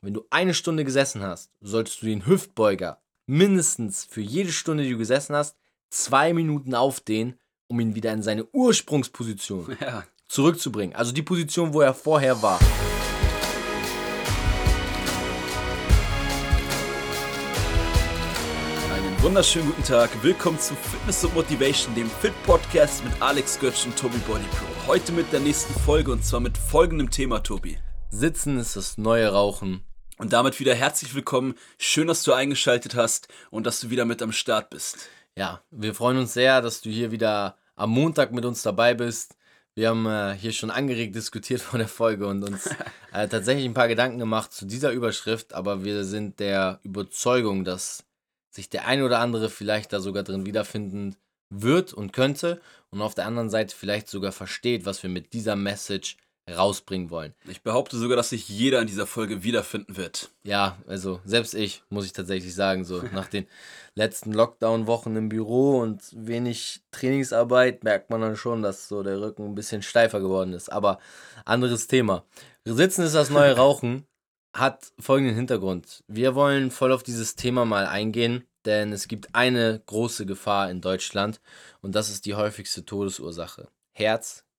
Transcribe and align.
wenn 0.00 0.14
du 0.14 0.24
eine 0.30 0.54
Stunde 0.54 0.84
gesessen 0.84 1.22
hast, 1.22 1.50
solltest 1.60 2.02
du 2.02 2.06
den 2.06 2.24
Hüftbeuger 2.26 3.02
mindestens 3.26 4.04
für 4.04 4.20
jede 4.20 4.52
Stunde, 4.52 4.84
die 4.84 4.90
du 4.92 4.98
gesessen 4.98 5.34
hast, 5.34 5.56
zwei 5.90 6.32
Minuten 6.32 6.74
aufdehnen, 6.74 7.38
um 7.66 7.80
ihn 7.80 7.94
wieder 7.94 8.12
in 8.12 8.22
seine 8.22 8.46
Ursprungsposition 8.52 9.76
Ja. 9.80 10.04
zurückzubringen. 10.28 10.94
Also 10.94 11.12
die 11.12 11.22
Position, 11.22 11.74
wo 11.74 11.80
er 11.80 11.94
vorher 11.94 12.40
war. 12.42 12.60
Einen 18.92 19.22
wunderschönen 19.22 19.66
guten 19.68 19.84
Tag. 19.84 20.10
Willkommen 20.22 20.58
zu 20.58 20.74
Fitness 20.74 21.24
und 21.24 21.34
Motivation, 21.34 21.94
dem 21.94 22.08
Fit 22.10 22.32
Podcast 22.44 23.04
mit 23.04 23.12
Alex 23.20 23.58
Götz 23.58 23.84
und 23.84 23.96
Tobi 23.96 24.18
Body 24.26 24.44
Pro. 24.50 24.86
Heute 24.92 25.12
mit 25.12 25.32
der 25.32 25.40
nächsten 25.40 25.74
Folge 25.80 26.12
und 26.12 26.24
zwar 26.24 26.40
mit 26.40 26.56
folgendem 26.56 27.10
Thema, 27.10 27.40
Tobi. 27.40 27.78
Sitzen 28.10 28.58
ist 28.58 28.76
das 28.76 28.96
neue 28.98 29.28
Rauchen. 29.32 29.82
Und 30.18 30.32
damit 30.32 30.58
wieder 30.58 30.74
herzlich 30.74 31.14
willkommen. 31.14 31.54
Schön, 31.78 32.08
dass 32.08 32.24
du 32.24 32.32
eingeschaltet 32.32 32.96
hast 32.96 33.28
und 33.50 33.64
dass 33.64 33.78
du 33.78 33.90
wieder 33.90 34.04
mit 34.04 34.20
am 34.20 34.32
Start 34.32 34.68
bist. 34.68 35.08
Ja, 35.36 35.62
wir 35.70 35.94
freuen 35.94 36.18
uns 36.18 36.34
sehr, 36.34 36.60
dass 36.60 36.80
du 36.80 36.90
hier 36.90 37.12
wieder 37.12 37.56
am 37.76 37.90
Montag 37.90 38.32
mit 38.32 38.44
uns 38.44 38.62
dabei 38.62 38.94
bist. 38.94 39.36
Wir 39.76 39.90
haben 39.90 40.06
äh, 40.06 40.34
hier 40.34 40.52
schon 40.52 40.72
angeregt 40.72 41.14
diskutiert 41.14 41.60
vor 41.62 41.78
der 41.78 41.86
Folge 41.86 42.26
und 42.26 42.42
uns 42.42 42.66
äh, 43.12 43.28
tatsächlich 43.28 43.64
ein 43.64 43.74
paar 43.74 43.86
Gedanken 43.86 44.18
gemacht 44.18 44.52
zu 44.52 44.66
dieser 44.66 44.90
Überschrift, 44.90 45.54
aber 45.54 45.84
wir 45.84 46.04
sind 46.04 46.40
der 46.40 46.80
Überzeugung, 46.82 47.62
dass 47.62 48.04
sich 48.50 48.68
der 48.68 48.86
ein 48.86 49.02
oder 49.02 49.20
andere 49.20 49.48
vielleicht 49.48 49.92
da 49.92 50.00
sogar 50.00 50.24
drin 50.24 50.46
wiederfinden 50.46 51.14
wird 51.48 51.92
und 51.92 52.12
könnte 52.12 52.60
und 52.90 53.02
auf 53.02 53.14
der 53.14 53.26
anderen 53.26 53.50
Seite 53.50 53.76
vielleicht 53.76 54.08
sogar 54.08 54.32
versteht, 54.32 54.84
was 54.84 55.00
wir 55.04 55.10
mit 55.10 55.32
dieser 55.32 55.54
Message 55.54 56.16
rausbringen 56.56 57.10
wollen. 57.10 57.34
Ich 57.46 57.62
behaupte 57.62 57.96
sogar, 57.96 58.16
dass 58.16 58.30
sich 58.30 58.48
jeder 58.48 58.80
in 58.80 58.86
dieser 58.86 59.06
Folge 59.06 59.42
wiederfinden 59.42 59.96
wird. 59.96 60.30
Ja, 60.42 60.78
also 60.86 61.20
selbst 61.24 61.54
ich, 61.54 61.82
muss 61.90 62.06
ich 62.06 62.12
tatsächlich 62.12 62.54
sagen, 62.54 62.84
so 62.84 63.02
nach 63.12 63.28
den 63.28 63.46
letzten 63.94 64.32
Lockdown-Wochen 64.32 65.16
im 65.16 65.28
Büro 65.28 65.78
und 65.78 66.02
wenig 66.14 66.80
Trainingsarbeit 66.90 67.84
merkt 67.84 68.10
man 68.10 68.20
dann 68.20 68.36
schon, 68.36 68.62
dass 68.62 68.88
so 68.88 69.02
der 69.02 69.20
Rücken 69.20 69.44
ein 69.44 69.54
bisschen 69.54 69.82
steifer 69.82 70.20
geworden 70.20 70.52
ist. 70.52 70.70
Aber 70.70 70.98
anderes 71.44 71.86
Thema. 71.86 72.24
Sitzen 72.64 73.02
ist 73.02 73.14
das 73.14 73.30
neue 73.30 73.52
Rauchen, 73.56 74.06
hat 74.54 74.92
folgenden 74.98 75.36
Hintergrund. 75.36 76.02
Wir 76.06 76.34
wollen 76.34 76.70
voll 76.70 76.92
auf 76.92 77.02
dieses 77.02 77.36
Thema 77.36 77.64
mal 77.64 77.86
eingehen, 77.86 78.44
denn 78.64 78.92
es 78.92 79.08
gibt 79.08 79.34
eine 79.34 79.82
große 79.86 80.26
Gefahr 80.26 80.70
in 80.70 80.80
Deutschland 80.80 81.40
und 81.80 81.94
das 81.94 82.10
ist 82.10 82.26
die 82.26 82.34
häufigste 82.34 82.84
Todesursache. 82.84 83.68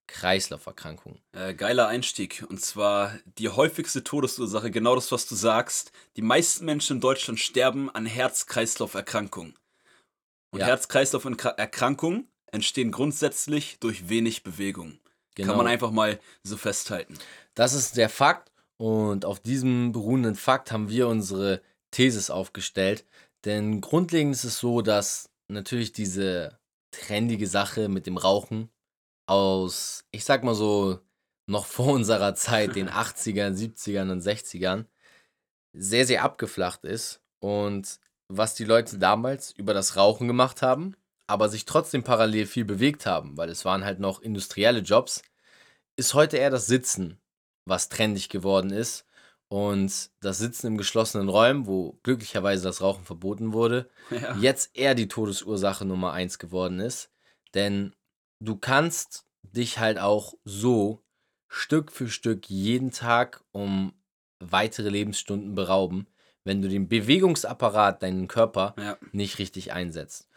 Herz-Kreislauf-Erkrankungen. 0.09 1.19
Äh, 1.33 1.53
geiler 1.53 1.87
Einstieg. 1.87 2.45
Und 2.49 2.61
zwar 2.61 3.17
die 3.37 3.49
häufigste 3.49 4.03
Todesursache, 4.03 4.71
genau 4.71 4.95
das, 4.95 5.11
was 5.11 5.27
du 5.27 5.35
sagst. 5.35 5.91
Die 6.15 6.21
meisten 6.21 6.65
Menschen 6.65 6.97
in 6.97 7.01
Deutschland 7.01 7.39
sterben 7.39 7.89
an 7.89 8.05
Herz-Kreislauf-Erkrankungen. 8.05 9.55
Und 10.51 10.59
Ja. 10.59 10.67
Herz-Kreislauf-Erkrankungen 10.67 12.27
entstehen 12.51 12.91
grundsätzlich 12.91 13.79
durch 13.79 14.09
wenig 14.09 14.43
Bewegung. 14.43 14.99
Genau. 15.35 15.49
Kann 15.49 15.57
man 15.57 15.67
einfach 15.67 15.91
mal 15.91 16.19
so 16.43 16.57
festhalten. 16.57 17.17
Das 17.53 17.73
ist 17.73 17.97
der 17.97 18.09
Fakt 18.09 18.51
und 18.77 19.25
auf 19.25 19.39
diesem 19.39 19.91
beruhenden 19.91 20.35
Fakt 20.35 20.71
haben 20.71 20.89
wir 20.89 21.07
unsere 21.07 21.61
Thesis 21.91 22.29
aufgestellt. 22.29 23.05
Denn 23.45 23.79
grundlegend 23.79 24.35
ist 24.35 24.43
es 24.43 24.57
so, 24.57 24.81
dass 24.81 25.29
natürlich 25.47 25.93
diese 25.93 26.59
trendige 26.91 27.47
Sache 27.47 27.87
mit 27.87 28.07
dem 28.07 28.17
Rauchen 28.17 28.69
aus, 29.29 30.05
ich 30.11 30.25
sag 30.25 30.43
mal 30.43 30.55
so, 30.55 30.99
noch 31.45 31.65
vor 31.65 31.87
unserer 31.93 32.35
Zeit, 32.35 32.75
den 32.75 32.89
80ern, 32.89 33.53
70ern 33.55 34.11
und 34.11 34.21
60ern, 34.21 34.85
sehr, 35.73 36.05
sehr 36.05 36.23
abgeflacht 36.23 36.83
ist. 36.83 37.21
Und 37.39 37.99
was 38.27 38.55
die 38.55 38.65
Leute 38.65 38.97
damals 38.97 39.51
über 39.51 39.73
das 39.73 39.95
Rauchen 39.95 40.27
gemacht 40.27 40.61
haben, 40.61 40.95
aber 41.27 41.47
sich 41.49 41.65
trotzdem 41.65 42.03
parallel 42.03 42.45
viel 42.47 42.65
bewegt 42.65 43.05
haben, 43.05 43.37
weil 43.37 43.49
es 43.49 43.65
waren 43.65 43.85
halt 43.85 43.99
noch 43.99 44.19
industrielle 44.21 44.79
Jobs, 44.79 45.21
ist 45.95 46.13
heute 46.13 46.37
eher 46.37 46.49
das 46.49 46.65
Sitzen, 46.67 47.19
was 47.65 47.89
trendig 47.89 48.29
geworden 48.29 48.71
ist. 48.71 49.05
Und 49.47 50.11
das 50.21 50.37
Sitzen 50.37 50.67
im 50.67 50.77
geschlossenen 50.77 51.27
Räumen, 51.27 51.65
wo 51.65 51.99
glücklicherweise 52.03 52.63
das 52.63 52.81
Rauchen 52.81 53.03
verboten 53.05 53.51
wurde, 53.53 53.89
Ja. 54.11 54.35
jetzt 54.37 54.75
eher 54.75 54.93
die 54.95 55.07
Todesursache 55.07 55.85
Nummer 55.85 56.13
eins 56.13 56.37
geworden 56.39 56.79
ist. 56.79 57.09
Denn 57.55 57.95
du 58.39 58.55
kannst 58.57 59.25
dich 59.43 59.79
halt 59.79 59.99
auch 59.99 60.33
so 60.43 61.03
Stück 61.47 61.91
für 61.91 62.09
Stück 62.09 62.49
jeden 62.49 62.91
Tag 62.91 63.43
um 63.51 63.93
weitere 64.39 64.89
Lebensstunden 64.89 65.55
berauben, 65.55 66.07
wenn 66.43 66.61
du 66.61 66.69
den 66.69 66.87
Bewegungsapparat, 66.87 68.01
deinen 68.01 68.27
Körper, 68.27 68.75
Ja. 68.77 68.97
nicht 69.11 69.39
richtig 69.39 69.73
einsetzt. 69.73 70.29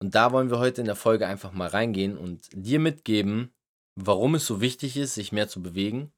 Und 0.00 0.14
da 0.14 0.32
wollen 0.32 0.50
wir 0.50 0.58
heute 0.58 0.80
in 0.80 0.86
der 0.86 0.96
Folge 0.96 1.26
einfach 1.26 1.52
mal 1.52 1.68
reingehen 1.68 2.16
und 2.16 2.48
dir 2.52 2.80
mitgeben, 2.80 3.52
warum 3.94 4.34
es 4.34 4.46
so 4.46 4.60
wichtig 4.60 4.96
ist, 4.96 5.14
sich 5.14 5.32
mehr 5.32 5.48
zu 5.48 5.62
bewegen 5.62 6.12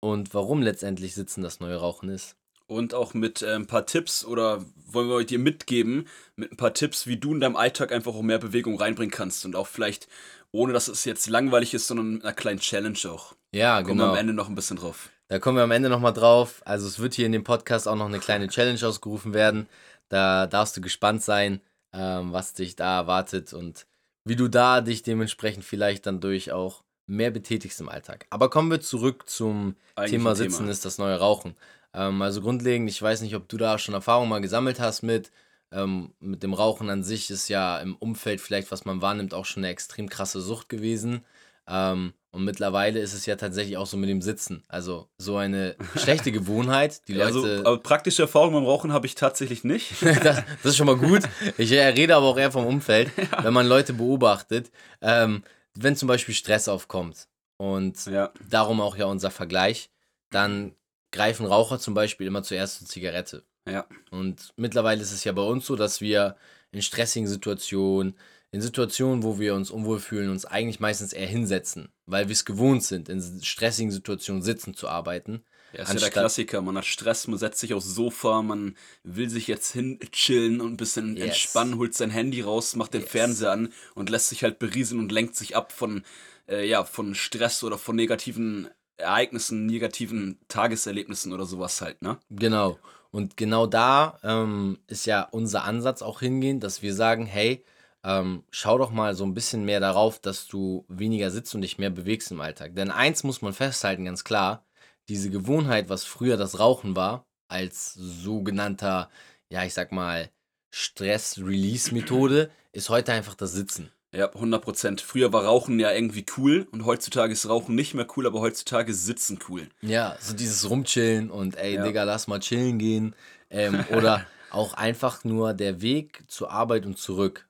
und 0.00 0.34
warum 0.34 0.62
letztendlich 0.62 1.14
Sitzen 1.14 1.42
das 1.42 1.60
neue 1.60 1.76
Rauchen 1.76 2.08
ist. 2.08 2.36
Und 2.70 2.94
auch 2.94 3.14
mit 3.14 3.42
äh, 3.42 3.56
ein 3.56 3.66
paar 3.66 3.84
Tipps 3.84 4.24
oder 4.24 4.64
wollen 4.86 5.08
wir 5.08 5.24
dir 5.24 5.40
mitgeben, 5.40 6.06
mit 6.36 6.52
ein 6.52 6.56
paar 6.56 6.72
Tipps, 6.72 7.08
wie 7.08 7.16
du 7.16 7.34
in 7.34 7.40
deinem 7.40 7.56
Alltag 7.56 7.90
einfach 7.90 8.14
auch 8.14 8.22
mehr 8.22 8.38
Bewegung 8.38 8.78
reinbringen 8.78 9.10
kannst. 9.10 9.44
Und 9.44 9.56
auch 9.56 9.66
vielleicht, 9.66 10.06
ohne 10.52 10.72
dass 10.72 10.86
es 10.86 11.04
jetzt 11.04 11.28
langweilig 11.28 11.74
ist, 11.74 11.88
sondern 11.88 12.14
mit 12.14 12.22
einer 12.22 12.32
kleinen 12.32 12.60
Challenge 12.60 12.96
auch. 13.08 13.34
Ja, 13.50 13.82
Kommen 13.82 13.98
wir 13.98 14.04
genau. 14.04 14.12
am 14.12 14.16
Ende 14.16 14.34
noch 14.34 14.48
ein 14.48 14.54
bisschen 14.54 14.76
drauf. 14.76 15.10
Da 15.26 15.40
kommen 15.40 15.56
wir 15.56 15.64
am 15.64 15.72
Ende 15.72 15.88
nochmal 15.88 16.12
drauf. 16.12 16.62
Also 16.64 16.86
es 16.86 17.00
wird 17.00 17.14
hier 17.14 17.26
in 17.26 17.32
dem 17.32 17.42
Podcast 17.42 17.88
auch 17.88 17.96
noch 17.96 18.06
eine 18.06 18.20
kleine 18.20 18.46
Challenge 18.46 18.78
ausgerufen 18.86 19.34
werden. 19.34 19.68
Da 20.08 20.46
darfst 20.46 20.76
du 20.76 20.80
gespannt 20.80 21.24
sein, 21.24 21.60
ähm, 21.92 22.32
was 22.32 22.54
dich 22.54 22.76
da 22.76 22.98
erwartet 22.98 23.52
und 23.52 23.86
wie 24.24 24.36
du 24.36 24.46
da 24.46 24.80
dich 24.80 25.02
dementsprechend 25.02 25.64
vielleicht 25.64 26.06
dann 26.06 26.20
durch 26.20 26.52
auch 26.52 26.84
mehr 27.08 27.32
betätigst 27.32 27.80
im 27.80 27.88
Alltag. 27.88 28.26
Aber 28.30 28.48
kommen 28.48 28.70
wir 28.70 28.80
zurück 28.80 29.28
zum 29.28 29.74
Eigentlichen 29.96 30.20
Thema 30.20 30.34
Thema. 30.34 30.36
Sitzen 30.36 30.68
ist 30.68 30.84
das 30.84 30.98
neue 30.98 31.18
Rauchen. 31.18 31.56
Ähm, 31.94 32.22
also 32.22 32.40
grundlegend, 32.40 32.88
ich 32.90 33.00
weiß 33.00 33.22
nicht, 33.22 33.34
ob 33.34 33.48
du 33.48 33.56
da 33.56 33.78
schon 33.78 33.94
Erfahrung 33.94 34.28
mal 34.28 34.40
gesammelt 34.40 34.80
hast 34.80 35.02
mit. 35.02 35.30
Ähm, 35.72 36.14
mit 36.18 36.42
dem 36.42 36.52
Rauchen 36.52 36.90
an 36.90 37.04
sich 37.04 37.30
ist 37.30 37.48
ja 37.48 37.78
im 37.78 37.94
Umfeld 37.96 38.40
vielleicht, 38.40 38.72
was 38.72 38.84
man 38.84 39.02
wahrnimmt, 39.02 39.34
auch 39.34 39.44
schon 39.44 39.62
eine 39.64 39.72
extrem 39.72 40.08
krasse 40.08 40.40
Sucht 40.40 40.68
gewesen. 40.68 41.24
Ähm, 41.68 42.12
und 42.32 42.44
mittlerweile 42.44 43.00
ist 43.00 43.12
es 43.12 43.26
ja 43.26 43.36
tatsächlich 43.36 43.76
auch 43.76 43.86
so 43.86 43.96
mit 43.96 44.08
dem 44.08 44.22
Sitzen. 44.22 44.62
Also 44.68 45.08
so 45.18 45.36
eine 45.36 45.76
schlechte 45.96 46.32
Gewohnheit. 46.32 47.06
Die 47.08 47.20
Also, 47.20 47.40
Leute. 47.40 47.62
aber 47.66 47.78
praktische 47.78 48.22
Erfahrung 48.22 48.52
beim 48.52 48.64
Rauchen 48.64 48.92
habe 48.92 49.06
ich 49.06 49.14
tatsächlich 49.14 49.64
nicht. 49.64 49.94
das, 50.02 50.42
das 50.62 50.64
ist 50.64 50.76
schon 50.76 50.86
mal 50.86 50.96
gut. 50.96 51.22
Ich 51.58 51.72
äh, 51.72 51.86
rede 51.86 52.16
aber 52.16 52.26
auch 52.26 52.38
eher 52.38 52.52
vom 52.52 52.66
Umfeld, 52.66 53.10
wenn 53.42 53.54
man 53.54 53.66
Leute 53.66 53.92
beobachtet. 53.92 54.70
Ähm, 55.00 55.42
wenn 55.74 55.96
zum 55.96 56.08
Beispiel 56.08 56.34
Stress 56.34 56.68
aufkommt 56.68 57.28
und 57.56 58.06
ja. 58.06 58.32
darum 58.48 58.80
auch 58.80 58.96
ja 58.96 59.06
unser 59.06 59.30
Vergleich, 59.30 59.90
dann 60.30 60.72
greifen 61.12 61.46
Raucher 61.46 61.78
zum 61.78 61.94
Beispiel 61.94 62.26
immer 62.26 62.42
zuerst 62.42 62.78
zur 62.78 62.88
Zigarette. 62.88 63.44
Ja. 63.68 63.86
Und 64.10 64.52
mittlerweile 64.56 65.02
ist 65.02 65.12
es 65.12 65.24
ja 65.24 65.32
bei 65.32 65.42
uns 65.42 65.66
so, 65.66 65.76
dass 65.76 66.00
wir 66.00 66.36
in 66.72 66.82
stressigen 66.82 67.28
Situationen, 67.28 68.16
in 68.52 68.60
Situationen, 68.60 69.22
wo 69.22 69.38
wir 69.38 69.54
uns 69.54 69.70
unwohl 69.70 70.00
fühlen, 70.00 70.30
uns 70.30 70.44
eigentlich 70.44 70.80
meistens 70.80 71.12
eher 71.12 71.26
hinsetzen, 71.26 71.92
weil 72.06 72.28
wir 72.28 72.32
es 72.32 72.44
gewohnt 72.44 72.82
sind, 72.82 73.08
in 73.08 73.42
stressigen 73.42 73.92
Situationen 73.92 74.42
sitzen 74.42 74.74
zu 74.74 74.88
arbeiten. 74.88 75.44
Ja, 75.72 75.82
ist 75.82 75.92
ja 75.94 76.00
der 76.00 76.10
Klassiker. 76.10 76.62
Man 76.62 76.76
hat 76.76 76.84
Stress, 76.84 77.28
man 77.28 77.38
setzt 77.38 77.60
sich 77.60 77.74
aufs 77.74 77.86
Sofa, 77.94 78.42
man 78.42 78.76
will 79.04 79.30
sich 79.30 79.46
jetzt 79.46 79.70
hin 79.70 80.00
chillen 80.10 80.60
und 80.60 80.72
ein 80.72 80.76
bisschen 80.76 81.16
Yes. 81.16 81.26
entspannen, 81.26 81.78
holt 81.78 81.94
sein 81.94 82.10
Handy 82.10 82.40
raus, 82.40 82.74
macht 82.74 82.94
den 82.94 83.02
Yes. 83.02 83.10
Fernseher 83.10 83.52
an 83.52 83.72
und 83.94 84.10
lässt 84.10 84.30
sich 84.30 84.42
halt 84.42 84.58
berieseln 84.58 85.00
und 85.00 85.12
lenkt 85.12 85.36
sich 85.36 85.54
ab 85.54 85.70
von, 85.70 86.02
äh, 86.48 86.66
ja, 86.66 86.82
von 86.82 87.14
Stress 87.14 87.62
oder 87.62 87.78
von 87.78 87.94
negativen 87.94 88.68
Ereignissen, 89.00 89.66
negativen 89.66 90.38
Tageserlebnissen 90.48 91.32
oder 91.32 91.46
sowas 91.46 91.80
halt, 91.80 92.02
ne? 92.02 92.18
Genau. 92.30 92.78
Und 93.10 93.36
genau 93.36 93.66
da 93.66 94.18
ähm, 94.22 94.78
ist 94.86 95.06
ja 95.06 95.22
unser 95.22 95.64
Ansatz 95.64 96.02
auch 96.02 96.20
hingehend, 96.20 96.62
dass 96.62 96.82
wir 96.82 96.94
sagen, 96.94 97.26
hey, 97.26 97.64
ähm, 98.04 98.44
schau 98.50 98.78
doch 98.78 98.90
mal 98.90 99.14
so 99.14 99.24
ein 99.24 99.34
bisschen 99.34 99.64
mehr 99.64 99.80
darauf, 99.80 100.20
dass 100.20 100.46
du 100.46 100.84
weniger 100.88 101.30
sitzt 101.30 101.54
und 101.54 101.62
dich 101.62 101.78
mehr 101.78 101.90
bewegst 101.90 102.30
im 102.30 102.40
Alltag. 102.40 102.74
Denn 102.74 102.90
eins 102.90 103.24
muss 103.24 103.42
man 103.42 103.52
festhalten, 103.52 104.04
ganz 104.04 104.24
klar, 104.24 104.64
diese 105.08 105.30
Gewohnheit, 105.30 105.88
was 105.88 106.04
früher 106.04 106.36
das 106.36 106.58
Rauchen 106.58 106.96
war, 106.96 107.26
als 107.48 107.94
sogenannter, 107.94 109.10
ja, 109.50 109.64
ich 109.64 109.74
sag 109.74 109.92
mal, 109.92 110.30
Stress-Release-Methode, 110.70 112.50
ist 112.72 112.90
heute 112.90 113.12
einfach 113.12 113.34
das 113.34 113.52
Sitzen. 113.52 113.90
Ja, 114.12 114.26
100 114.32 114.62
Prozent. 114.62 115.00
Früher 115.00 115.32
war 115.32 115.44
Rauchen 115.44 115.78
ja 115.78 115.92
irgendwie 115.92 116.26
cool 116.36 116.66
und 116.72 116.84
heutzutage 116.84 117.32
ist 117.32 117.48
Rauchen 117.48 117.76
nicht 117.76 117.94
mehr 117.94 118.06
cool, 118.16 118.26
aber 118.26 118.40
heutzutage 118.40 118.90
ist 118.90 119.06
Sitzen 119.06 119.38
cool. 119.48 119.68
Ja, 119.82 120.16
so 120.20 120.34
dieses 120.34 120.68
Rumchillen 120.68 121.30
und 121.30 121.56
ey, 121.56 121.74
Ja. 121.76 121.84
Digga, 121.84 122.02
lass 122.02 122.26
mal 122.26 122.40
chillen 122.40 122.78
gehen. 122.78 123.14
Ähm, 123.50 123.84
oder 123.96 124.26
auch 124.50 124.74
einfach 124.74 125.22
nur 125.22 125.54
der 125.54 125.80
Weg 125.80 126.24
zur 126.26 126.50
Arbeit 126.50 126.86
und 126.86 126.98
zurück. 126.98 127.46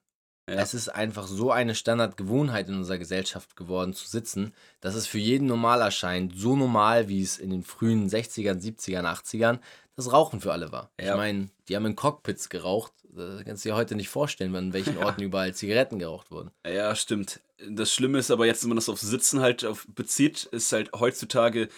Ja. 0.50 0.56
Es 0.56 0.75
ist 0.75 0.88
einfach 0.88 1.29
so 1.29 1.52
eine 1.52 1.75
Standardgewohnheit 1.76 2.69
in 2.69 2.75
unserer 2.75 2.99
Gesellschaft 2.99 3.56
geworden, 3.56 3.93
zu 3.94 4.08
sitzen, 4.08 4.52
dass 4.81 4.97
es 4.97 5.06
für 5.06 5.19
jeden 5.19 5.47
normal 5.47 5.81
erscheint, 5.81 6.32
so 6.37 6.56
normal, 6.56 7.08
wie 7.08 7.23
es 7.23 7.38
in 7.38 7.50
den 7.50 7.62
frühen 7.62 8.08
60ern, 8.08 8.61
70ern, 8.61 9.05
80ern 9.05 9.61
das 9.94 10.12
Rauchen 10.12 10.41
für 10.41 10.52
alle 10.52 10.73
war. 10.73 10.91
Ja. 11.00 11.12
Ich 11.12 11.17
meine, 11.17 11.49
die 11.69 11.76
haben 11.76 11.87
in 11.87 11.94
Cockpits 11.94 12.49
geraucht. 12.49 12.93
Das 13.12 13.44
kannst 13.44 13.64
du 13.64 13.69
dir 13.69 13.76
heute 13.76 13.94
nicht 13.94 14.08
vorstellen, 14.08 14.55
an 14.56 14.73
welchen 14.73 14.97
Orten 15.02 15.23
überall 15.23 15.55
Zigaretten 15.55 15.99
geraucht 15.99 16.31
wurden. 16.31 16.50
Ja, 16.67 16.94
stimmt. 16.97 17.41
Das 17.69 17.93
Schlimme 17.93 18.19
ist 18.19 18.31
aber 18.31 18.47
jetzt, 18.47 18.62
wenn 18.62 18.70
man 18.70 18.76
das 18.76 18.88
auf 18.88 18.99
Sitzen 18.99 19.41
halt 19.41 19.64
auf 19.64 19.87
bezieht, 19.94 20.44
ist 20.44 20.73
halt 20.73 20.91
heutzutage 20.93 21.69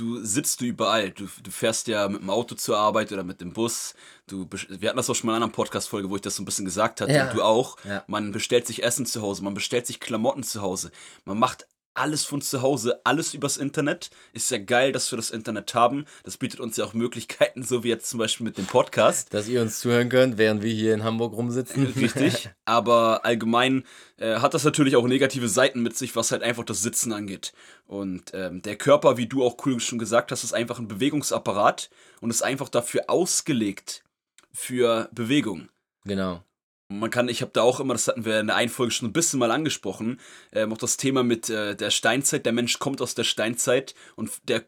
du 0.00 0.24
sitzt 0.24 0.60
du 0.60 0.64
überall. 0.64 1.10
Du, 1.10 1.28
du 1.42 1.50
fährst 1.50 1.86
ja 1.86 2.08
mit 2.08 2.22
dem 2.22 2.30
Auto 2.30 2.54
zur 2.54 2.78
Arbeit 2.78 3.12
oder 3.12 3.22
mit 3.22 3.40
dem 3.40 3.52
Bus. 3.52 3.94
Du, 4.26 4.48
wir 4.68 4.88
hatten 4.88 4.96
das 4.96 5.10
auch 5.10 5.14
schon 5.14 5.26
mal 5.26 5.32
in 5.32 5.36
einer 5.36 5.44
anderen 5.44 5.56
Podcast-Folge, 5.56 6.08
wo 6.08 6.16
ich 6.16 6.22
das 6.22 6.36
so 6.36 6.42
ein 6.42 6.46
bisschen 6.46 6.64
gesagt 6.64 7.00
hatte. 7.00 7.12
Ja. 7.12 7.32
Du 7.32 7.42
auch. 7.42 7.76
Ja. 7.84 8.02
Man 8.06 8.32
bestellt 8.32 8.66
sich 8.66 8.82
Essen 8.82 9.04
zu 9.04 9.20
Hause, 9.20 9.44
man 9.44 9.54
bestellt 9.54 9.86
sich 9.86 10.00
Klamotten 10.00 10.42
zu 10.42 10.62
Hause. 10.62 10.90
Man 11.24 11.38
macht 11.38 11.66
alles 12.00 12.24
von 12.24 12.40
zu 12.40 12.62
Hause, 12.62 13.00
alles 13.04 13.34
übers 13.34 13.58
Internet. 13.58 14.10
Ist 14.32 14.50
ja 14.50 14.56
geil, 14.56 14.90
dass 14.90 15.12
wir 15.12 15.16
das 15.16 15.30
Internet 15.30 15.74
haben. 15.74 16.06
Das 16.24 16.38
bietet 16.38 16.58
uns 16.58 16.78
ja 16.78 16.84
auch 16.86 16.94
Möglichkeiten, 16.94 17.62
so 17.62 17.84
wie 17.84 17.88
jetzt 17.88 18.08
zum 18.08 18.18
Beispiel 18.18 18.44
mit 18.44 18.56
dem 18.56 18.64
Podcast. 18.64 19.34
Dass 19.34 19.48
ihr 19.48 19.60
uns 19.60 19.80
zuhören 19.80 20.08
könnt, 20.08 20.38
während 20.38 20.62
wir 20.62 20.72
hier 20.72 20.94
in 20.94 21.04
Hamburg 21.04 21.34
rumsitzen. 21.34 21.86
Richtig. 21.88 22.48
Aber 22.64 23.26
allgemein 23.26 23.84
äh, 24.16 24.36
hat 24.36 24.54
das 24.54 24.64
natürlich 24.64 24.96
auch 24.96 25.06
negative 25.06 25.48
Seiten 25.48 25.82
mit 25.82 25.94
sich, 25.96 26.16
was 26.16 26.32
halt 26.32 26.42
einfach 26.42 26.64
das 26.64 26.80
Sitzen 26.80 27.12
angeht. 27.12 27.52
Und 27.86 28.30
ähm, 28.32 28.62
der 28.62 28.76
Körper, 28.76 29.18
wie 29.18 29.26
du 29.26 29.44
auch 29.44 29.58
cool 29.66 29.78
schon 29.78 29.98
gesagt 29.98 30.32
hast, 30.32 30.42
ist 30.42 30.54
einfach 30.54 30.78
ein 30.78 30.88
Bewegungsapparat 30.88 31.90
und 32.22 32.30
ist 32.30 32.42
einfach 32.42 32.70
dafür 32.70 33.04
ausgelegt 33.08 34.04
für 34.52 35.10
Bewegung. 35.12 35.68
Genau 36.04 36.42
man 36.90 37.10
kann, 37.10 37.28
ich 37.28 37.40
habe 37.40 37.52
da 37.54 37.62
auch 37.62 37.78
immer, 37.78 37.94
das 37.94 38.08
hatten 38.08 38.24
wir 38.24 38.40
in 38.40 38.48
der 38.48 38.56
Einfolge 38.56 38.90
schon 38.90 39.08
ein 39.08 39.12
bisschen 39.12 39.38
mal 39.38 39.52
angesprochen, 39.52 40.20
ähm, 40.52 40.72
auch 40.72 40.78
das 40.78 40.96
Thema 40.96 41.22
mit 41.22 41.48
äh, 41.48 41.76
der 41.76 41.90
Steinzeit. 41.90 42.44
Der 42.44 42.52
Mensch 42.52 42.78
kommt 42.80 43.00
aus 43.00 43.14
der 43.14 43.24
Steinzeit 43.24 43.94
und 44.16 44.30
der 44.48 44.64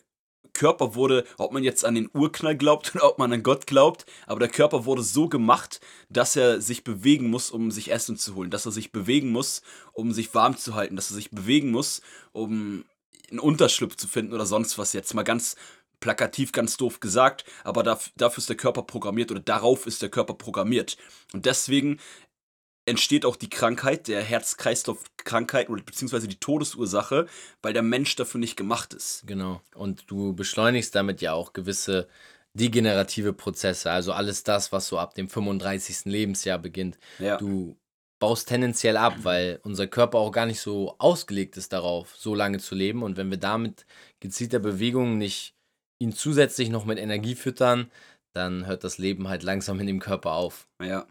Körper 0.52 0.94
wurde, 0.94 1.24
ob 1.38 1.52
man 1.52 1.64
jetzt 1.64 1.84
an 1.84 1.96
den 1.96 2.08
Urknall 2.12 2.56
glaubt 2.56 2.92
oder 2.94 3.10
ob 3.10 3.18
man 3.18 3.32
an 3.32 3.42
Gott 3.42 3.66
glaubt, 3.66 4.06
aber 4.26 4.38
der 4.38 4.48
Körper 4.48 4.84
wurde 4.84 5.02
so 5.02 5.28
gemacht, 5.28 5.80
dass 6.08 6.36
er 6.36 6.60
sich 6.60 6.84
bewegen 6.84 7.28
muss, 7.28 7.50
um 7.50 7.72
sich 7.72 7.90
Essen 7.90 8.16
zu 8.16 8.36
holen, 8.36 8.50
dass 8.50 8.66
er 8.66 8.72
sich 8.72 8.92
bewegen 8.92 9.32
muss, 9.32 9.62
um 9.92 10.12
sich 10.12 10.32
warm 10.32 10.56
zu 10.56 10.74
halten, 10.74 10.94
dass 10.94 11.10
er 11.10 11.16
sich 11.16 11.30
bewegen 11.30 11.72
muss, 11.72 12.02
um 12.30 12.84
einen 13.30 13.40
Unterschlupf 13.40 13.96
zu 13.96 14.06
finden 14.06 14.32
oder 14.32 14.46
sonst 14.46 14.78
was 14.78 14.92
jetzt 14.92 15.14
mal 15.14 15.22
ganz 15.24 15.56
plakativ 16.02 16.52
ganz 16.52 16.76
doof 16.76 17.00
gesagt, 17.00 17.46
aber 17.64 17.82
dafür, 17.82 18.38
ist 18.38 18.48
der 18.50 18.56
Körper 18.56 18.82
programmiert 18.82 19.30
oder 19.30 19.40
darauf 19.40 19.86
ist 19.86 20.02
der 20.02 20.10
Körper 20.10 20.34
programmiert. 20.34 20.98
Und 21.32 21.46
deswegen 21.46 21.98
entsteht 22.84 23.24
auch 23.24 23.36
die 23.36 23.48
Krankheit, 23.48 24.08
der 24.08 24.22
Herz-Kreislauf-Krankheit 24.22 25.70
oder 25.70 25.82
beziehungsweise 25.82 26.26
die 26.26 26.40
Todesursache, 26.40 27.26
weil 27.62 27.72
der 27.72 27.82
Mensch 27.82 28.16
dafür 28.16 28.40
nicht 28.40 28.56
gemacht 28.56 28.92
ist. 28.92 29.22
Genau. 29.26 29.62
Und 29.74 30.10
du 30.10 30.34
beschleunigst 30.34 30.94
damit 30.94 31.20
ja 31.20 31.32
auch 31.32 31.52
gewisse 31.52 32.08
degenerative 32.54 33.32
Prozesse, 33.32 33.90
also 33.90 34.12
alles 34.12 34.42
das, 34.42 34.72
was 34.72 34.88
so 34.88 34.98
ab 34.98 35.14
dem 35.14 35.28
35. 35.28 36.04
Lebensjahr 36.06 36.58
beginnt. 36.58 36.98
Ja. 37.18 37.36
Du 37.38 37.76
baust 38.18 38.48
tendenziell 38.48 38.96
ab, 38.96 39.14
weil 39.22 39.60
unser 39.62 39.86
Körper 39.86 40.18
auch 40.18 40.32
gar 40.32 40.46
nicht 40.46 40.60
so 40.60 40.96
ausgelegt 40.98 41.56
ist 41.56 41.72
darauf, 41.72 42.14
so 42.16 42.34
lange 42.34 42.58
zu 42.58 42.74
leben. 42.74 43.02
Und 43.02 43.16
wenn 43.16 43.30
wir 43.30 43.38
damit 43.38 43.86
gezielter 44.20 44.58
Bewegung 44.58 45.18
nicht 45.18 45.54
ihn 46.02 46.12
zusätzlich 46.12 46.68
noch 46.68 46.84
mit 46.84 46.98
Energie 46.98 47.34
füttern, 47.34 47.90
dann 48.32 48.66
hört 48.66 48.84
das 48.84 48.98
Leben 48.98 49.28
halt 49.28 49.42
langsam 49.42 49.78
in 49.80 49.86
dem 49.86 50.00
Körper 50.00 50.32
auf. 50.32 50.66
Ja. 50.82 51.06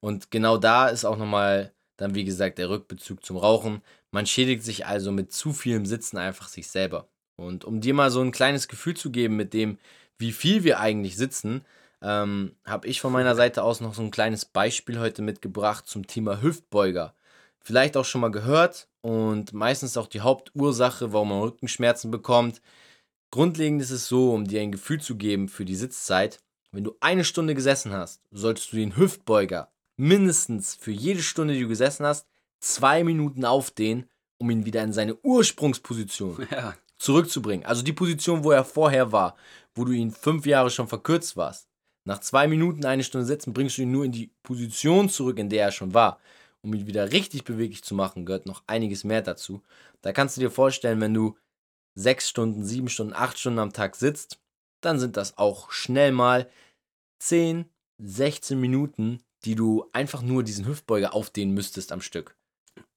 Und 0.00 0.30
genau 0.30 0.58
da 0.58 0.88
ist 0.88 1.04
auch 1.04 1.16
nochmal 1.16 1.72
dann, 1.96 2.14
wie 2.14 2.24
gesagt, 2.24 2.58
der 2.58 2.70
Rückbezug 2.70 3.24
zum 3.24 3.36
Rauchen. 3.36 3.82
Man 4.12 4.26
schädigt 4.26 4.62
sich 4.62 4.86
also 4.86 5.10
mit 5.10 5.32
zu 5.32 5.52
vielem 5.52 5.84
Sitzen 5.84 6.16
einfach 6.16 6.48
sich 6.48 6.68
selber. 6.68 7.08
Und 7.36 7.64
um 7.64 7.80
dir 7.80 7.94
mal 7.94 8.10
so 8.10 8.20
ein 8.20 8.30
kleines 8.30 8.68
Gefühl 8.68 8.96
zu 8.96 9.10
geben 9.10 9.36
mit 9.36 9.52
dem, 9.52 9.78
wie 10.18 10.32
viel 10.32 10.62
wir 10.62 10.80
eigentlich 10.80 11.16
sitzen, 11.16 11.64
ähm, 12.00 12.54
habe 12.64 12.86
ich 12.86 13.00
von 13.00 13.12
meiner 13.12 13.34
Seite 13.34 13.64
aus 13.64 13.80
noch 13.80 13.94
so 13.94 14.02
ein 14.02 14.12
kleines 14.12 14.44
Beispiel 14.44 15.00
heute 15.00 15.22
mitgebracht 15.22 15.86
zum 15.86 16.06
Thema 16.06 16.40
Hüftbeuger. 16.40 17.14
Vielleicht 17.60 17.96
auch 17.96 18.04
schon 18.04 18.20
mal 18.20 18.30
gehört 18.30 18.88
und 19.00 19.52
meistens 19.52 19.96
auch 19.96 20.06
die 20.06 20.20
Hauptursache, 20.20 21.12
warum 21.12 21.30
man 21.30 21.40
Rückenschmerzen 21.40 22.10
bekommt, 22.10 22.60
Grundlegend 23.30 23.82
ist 23.82 23.90
es 23.90 24.08
so, 24.08 24.32
um 24.32 24.46
dir 24.46 24.60
ein 24.60 24.72
Gefühl 24.72 25.00
zu 25.00 25.16
geben 25.16 25.48
für 25.48 25.64
die 25.64 25.76
Sitzzeit, 25.76 26.40
wenn 26.72 26.84
du 26.84 26.96
eine 27.00 27.24
Stunde 27.24 27.54
gesessen 27.54 27.92
hast, 27.92 28.22
solltest 28.30 28.72
du 28.72 28.76
den 28.76 28.96
Hüftbeuger 28.96 29.70
mindestens 29.96 30.74
für 30.74 30.92
jede 30.92 31.22
Stunde, 31.22 31.54
die 31.54 31.62
du 31.62 31.68
gesessen 31.68 32.06
hast, 32.06 32.26
zwei 32.60 33.04
Minuten 33.04 33.44
aufdehnen, 33.44 34.08
um 34.38 34.50
ihn 34.50 34.64
wieder 34.64 34.82
in 34.82 34.92
seine 34.92 35.16
Ursprungsposition 35.16 36.46
ja. 36.50 36.74
zurückzubringen. 36.98 37.66
Also 37.66 37.82
die 37.82 37.92
Position, 37.92 38.44
wo 38.44 38.50
er 38.50 38.64
vorher 38.64 39.12
war, 39.12 39.36
wo 39.74 39.84
du 39.84 39.92
ihn 39.92 40.10
fünf 40.10 40.46
Jahre 40.46 40.70
schon 40.70 40.88
verkürzt 40.88 41.36
warst. 41.36 41.68
Nach 42.04 42.20
zwei 42.20 42.46
Minuten 42.46 42.86
eine 42.86 43.04
Stunde 43.04 43.26
sitzen, 43.26 43.52
bringst 43.52 43.76
du 43.76 43.82
ihn 43.82 43.92
nur 43.92 44.04
in 44.04 44.12
die 44.12 44.30
Position 44.42 45.10
zurück, 45.10 45.38
in 45.38 45.50
der 45.50 45.64
er 45.64 45.72
schon 45.72 45.92
war. 45.92 46.18
Um 46.62 46.72
ihn 46.74 46.86
wieder 46.86 47.12
richtig 47.12 47.44
beweglich 47.44 47.84
zu 47.84 47.94
machen, 47.94 48.24
gehört 48.24 48.46
noch 48.46 48.62
einiges 48.66 49.04
mehr 49.04 49.22
dazu. 49.22 49.62
Da 50.00 50.12
kannst 50.12 50.36
du 50.36 50.40
dir 50.40 50.50
vorstellen, 50.50 51.00
wenn 51.00 51.14
du 51.14 51.36
sechs 51.94 52.28
Stunden, 52.28 52.64
sieben 52.64 52.88
Stunden, 52.88 53.12
acht 53.12 53.38
Stunden 53.38 53.58
am 53.58 53.72
Tag 53.72 53.96
sitzt, 53.96 54.40
dann 54.80 54.98
sind 54.98 55.16
das 55.16 55.38
auch 55.38 55.70
schnell 55.70 56.12
mal 56.12 56.48
10, 57.20 57.66
16 57.98 58.60
Minuten, 58.60 59.20
die 59.44 59.54
du 59.54 59.86
einfach 59.92 60.22
nur 60.22 60.42
diesen 60.42 60.66
Hüftbeuger 60.66 61.14
aufdehnen 61.14 61.54
müsstest 61.54 61.92
am 61.92 62.00
Stück. 62.00 62.36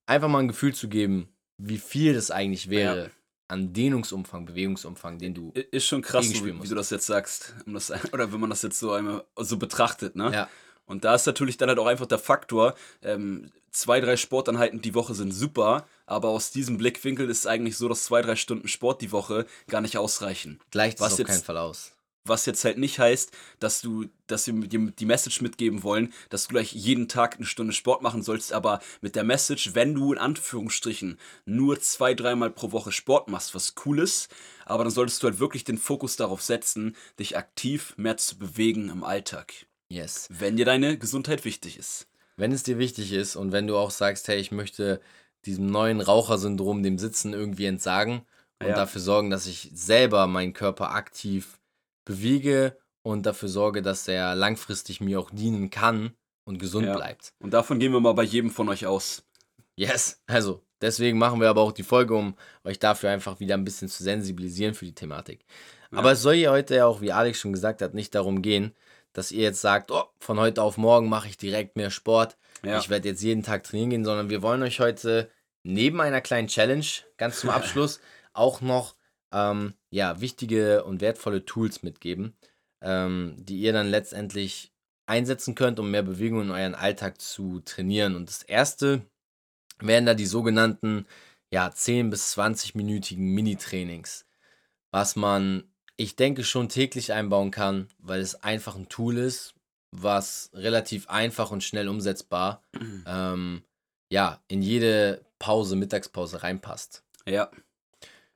Einfach 0.05 0.27
mal 0.27 0.39
ein 0.39 0.47
Gefühl 0.47 0.73
zu 0.73 0.89
geben, 0.89 1.29
wie 1.57 1.77
viel 1.77 2.13
das 2.13 2.31
eigentlich 2.31 2.69
wäre 2.69 3.03
ja. 3.05 3.09
an 3.47 3.73
Dehnungsumfang, 3.73 4.45
Bewegungsumfang, 4.45 5.19
den 5.19 5.33
du. 5.33 5.51
Ist 5.51 5.85
schon 5.85 6.01
krass, 6.01 6.29
wie, 6.33 6.61
wie, 6.61 6.67
du 6.67 6.75
das 6.75 6.89
jetzt 6.89 7.05
sagst. 7.05 7.55
oder 8.13 8.31
wenn 8.31 8.39
man 8.39 8.49
das 8.49 8.61
jetzt 8.61 8.79
so 8.79 8.91
einmal 8.91 9.23
so 9.37 9.57
betrachtet, 9.57 10.15
ne? 10.15 10.31
Ja. 10.31 10.49
Und 10.85 11.05
da 11.05 11.15
ist 11.15 11.25
natürlich 11.25 11.57
dann 11.57 11.69
halt 11.69 11.79
auch 11.79 11.87
einfach 11.87 12.05
der 12.05 12.19
Faktor, 12.19 12.75
ähm, 13.01 13.51
zwei, 13.71 14.01
drei 14.01 14.17
Sporteinheiten 14.17 14.81
die 14.81 14.93
Woche 14.93 15.15
sind 15.15 15.31
super, 15.31 15.87
aber 16.05 16.29
aus 16.29 16.51
diesem 16.51 16.77
Blickwinkel 16.77 17.29
ist 17.29 17.39
es 17.39 17.47
eigentlich 17.47 17.77
so, 17.77 17.87
dass 17.87 18.03
zwei, 18.03 18.21
drei 18.21 18.35
Stunden 18.35 18.67
Sport 18.67 19.01
die 19.01 19.11
Woche 19.11 19.45
gar 19.67 19.81
nicht 19.81 19.97
ausreichen. 19.97 20.59
Gleicht 20.71 20.99
es 20.99 21.13
auf 21.13 21.17
jetzt, 21.17 21.27
keinen 21.27 21.43
Fall 21.43 21.57
aus. 21.57 21.93
Was 22.23 22.45
jetzt 22.45 22.63
halt 22.65 22.77
nicht 22.77 22.99
heißt, 22.99 23.31
dass 23.59 23.81
du, 23.81 24.05
dass 24.27 24.45
wir 24.45 24.53
dir 24.53 24.91
die 24.91 25.05
Message 25.05 25.41
mitgeben 25.41 25.81
wollen, 25.81 26.13
dass 26.29 26.43
du 26.43 26.49
gleich 26.49 26.71
jeden 26.73 27.07
Tag 27.07 27.37
eine 27.37 27.45
Stunde 27.45 27.73
Sport 27.73 28.03
machen 28.03 28.21
sollst, 28.21 28.53
aber 28.53 28.79
mit 29.01 29.15
der 29.15 29.23
Message, 29.23 29.73
wenn 29.73 29.95
du 29.95 30.13
in 30.13 30.19
Anführungsstrichen 30.19 31.17
nur 31.45 31.79
zwei, 31.79 32.13
dreimal 32.13 32.51
pro 32.51 32.71
Woche 32.71 32.91
Sport 32.91 33.29
machst, 33.29 33.55
was 33.55 33.73
cool 33.85 33.99
ist, 33.99 34.29
aber 34.65 34.83
dann 34.83 34.93
solltest 34.93 35.23
du 35.23 35.27
halt 35.27 35.39
wirklich 35.39 35.63
den 35.63 35.79
Fokus 35.79 36.15
darauf 36.15 36.43
setzen, 36.43 36.95
dich 37.17 37.37
aktiv 37.37 37.93
mehr 37.97 38.17
zu 38.17 38.37
bewegen 38.37 38.89
im 38.89 39.03
Alltag. 39.03 39.53
Yes. 39.91 40.29
Wenn 40.31 40.55
dir 40.55 40.63
deine 40.63 40.97
Gesundheit 40.97 41.43
wichtig 41.43 41.77
ist. 41.77 42.07
Wenn 42.37 42.53
es 42.53 42.63
dir 42.63 42.77
wichtig 42.77 43.11
ist 43.11 43.35
und 43.35 43.51
wenn 43.51 43.67
du 43.67 43.75
auch 43.75 43.91
sagst, 43.91 44.29
hey, 44.29 44.39
ich 44.39 44.51
möchte 44.51 45.01
diesem 45.45 45.65
neuen 45.67 45.99
Rauchersyndrom, 45.99 46.81
dem 46.81 46.97
Sitzen 46.97 47.33
irgendwie 47.33 47.65
entsagen 47.65 48.21
und 48.61 48.69
ja. 48.69 48.75
dafür 48.75 49.01
sorgen, 49.01 49.29
dass 49.29 49.47
ich 49.47 49.69
selber 49.73 50.27
meinen 50.27 50.53
Körper 50.53 50.91
aktiv 50.91 51.59
bewege 52.05 52.77
und 53.03 53.25
dafür 53.25 53.49
sorge, 53.49 53.81
dass 53.81 54.07
er 54.07 54.33
langfristig 54.33 55.01
mir 55.01 55.19
auch 55.19 55.29
dienen 55.29 55.69
kann 55.69 56.13
und 56.45 56.57
gesund 56.57 56.85
ja. 56.85 56.95
bleibt. 56.95 57.33
Und 57.39 57.51
davon 57.53 57.77
gehen 57.77 57.91
wir 57.91 57.99
mal 57.99 58.13
bei 58.13 58.23
jedem 58.23 58.49
von 58.49 58.69
euch 58.69 58.85
aus. 58.85 59.23
Yes, 59.75 60.21
also 60.25 60.63
deswegen 60.79 61.17
machen 61.17 61.41
wir 61.41 61.49
aber 61.49 61.61
auch 61.61 61.73
die 61.73 61.83
Folge, 61.83 62.15
um 62.15 62.35
euch 62.63 62.79
dafür 62.79 63.09
einfach 63.09 63.41
wieder 63.41 63.55
ein 63.55 63.65
bisschen 63.65 63.89
zu 63.89 64.03
sensibilisieren 64.03 64.73
für 64.73 64.85
die 64.85 64.95
Thematik. 64.95 65.43
Ja. 65.91 65.97
Aber 65.97 66.13
es 66.13 66.21
soll 66.21 66.35
ja 66.35 66.51
heute 66.51 66.75
ja 66.75 66.85
auch, 66.85 67.01
wie 67.01 67.11
Alex 67.11 67.39
schon 67.39 67.51
gesagt 67.51 67.81
hat, 67.81 67.93
nicht 67.93 68.15
darum 68.15 68.41
gehen, 68.41 68.73
dass 69.13 69.31
ihr 69.31 69.43
jetzt 69.43 69.61
sagt, 69.61 69.91
oh, 69.91 70.03
von 70.19 70.39
heute 70.39 70.61
auf 70.63 70.77
morgen 70.77 71.09
mache 71.09 71.27
ich 71.27 71.37
direkt 71.37 71.75
mehr 71.75 71.91
Sport. 71.91 72.37
Ja. 72.63 72.79
Ich 72.79 72.89
werde 72.89 73.09
jetzt 73.09 73.21
jeden 73.21 73.43
Tag 73.43 73.63
trainieren 73.63 73.89
gehen, 73.89 74.05
sondern 74.05 74.29
wir 74.29 74.41
wollen 74.41 74.63
euch 74.63 74.79
heute 74.79 75.29
neben 75.63 76.01
einer 76.01 76.21
kleinen 76.21 76.47
Challenge 76.47 76.85
ganz 77.17 77.39
zum 77.39 77.49
Abschluss 77.51 77.99
auch 78.33 78.61
noch 78.61 78.95
ähm, 79.33 79.73
ja, 79.89 80.21
wichtige 80.21 80.83
und 80.83 81.01
wertvolle 81.01 81.45
Tools 81.45 81.83
mitgeben, 81.83 82.37
ähm, 82.81 83.35
die 83.39 83.59
ihr 83.59 83.73
dann 83.73 83.89
letztendlich 83.89 84.71
einsetzen 85.05 85.55
könnt, 85.55 85.79
um 85.79 85.91
mehr 85.91 86.03
Bewegung 86.03 86.41
in 86.41 86.51
euren 86.51 86.75
Alltag 86.75 87.19
zu 87.19 87.59
trainieren. 87.61 88.15
Und 88.15 88.29
das 88.29 88.43
erste 88.43 89.01
wären 89.79 90.05
da 90.05 90.13
die 90.13 90.25
sogenannten 90.25 91.05
ja, 91.51 91.69
10 91.71 92.09
bis 92.09 92.37
20-minütigen 92.37 93.33
Mini-Trainings, 93.33 94.25
was 94.91 95.15
man 95.15 95.70
ich 96.01 96.15
denke 96.15 96.43
schon 96.43 96.67
täglich 96.67 97.13
einbauen 97.13 97.51
kann, 97.51 97.87
weil 97.99 98.21
es 98.21 98.43
einfach 98.43 98.75
ein 98.75 98.89
Tool 98.89 99.17
ist, 99.17 99.53
was 99.91 100.49
relativ 100.53 101.07
einfach 101.09 101.51
und 101.51 101.63
schnell 101.63 101.87
umsetzbar 101.87 102.63
mhm. 102.79 103.03
ähm, 103.05 103.63
ja, 104.11 104.41
in 104.47 104.61
jede 104.61 105.23
Pause, 105.37 105.75
Mittagspause 105.75 106.43
reinpasst. 106.43 107.03
Ja. 107.27 107.51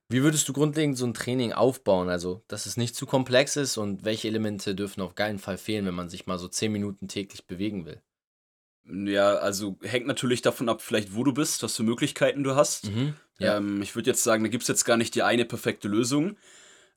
Wie 0.10 0.22
würdest 0.22 0.48
du 0.48 0.54
grundlegend 0.54 0.98
so 0.98 1.06
ein 1.08 1.16
Training 1.16 1.54
aufbauen? 1.54 2.10
Also, 2.10 2.44
dass 2.48 2.68
es 2.68 2.78
nicht 2.78 2.96
zu 2.96 3.08
komplex 3.08 3.56
ist 3.56 3.78
und 3.78 4.06
welche 4.06 4.28
Elemente 4.28 4.76
dürfen 4.76 5.02
auf 5.02 5.16
keinen 5.16 5.40
Fall 5.40 5.58
fehlen, 5.58 5.86
wenn 5.88 5.96
man 5.96 6.10
sich 6.10 6.28
mal 6.28 6.38
so 6.38 6.48
10 6.48 6.72
Minuten 6.72 7.08
täglich 7.08 7.48
bewegen 7.48 7.86
will? 7.86 8.00
Ja, 8.88 9.38
also 9.38 9.78
hängt 9.82 10.06
natürlich 10.06 10.44
davon 10.44 10.70
ab, 10.70 10.84
vielleicht 10.84 11.16
wo 11.16 11.24
du 11.24 11.34
bist, 11.34 11.64
was 11.64 11.76
für 11.76 11.84
Möglichkeiten 11.84 12.44
du 12.44 12.56
hast. 12.56 12.92
Mhm. 12.92 13.16
Ja. 13.40 13.58
Ähm, 13.58 13.82
ich 13.82 13.96
würde 13.96 14.12
jetzt 14.12 14.24
sagen, 14.24 14.44
da 14.44 14.50
gibt 14.50 14.62
es 14.62 14.68
jetzt 14.68 14.86
gar 14.86 14.98
nicht 14.98 15.16
die 15.16 15.24
eine 15.24 15.46
perfekte 15.46 15.88
Lösung. 15.88 16.38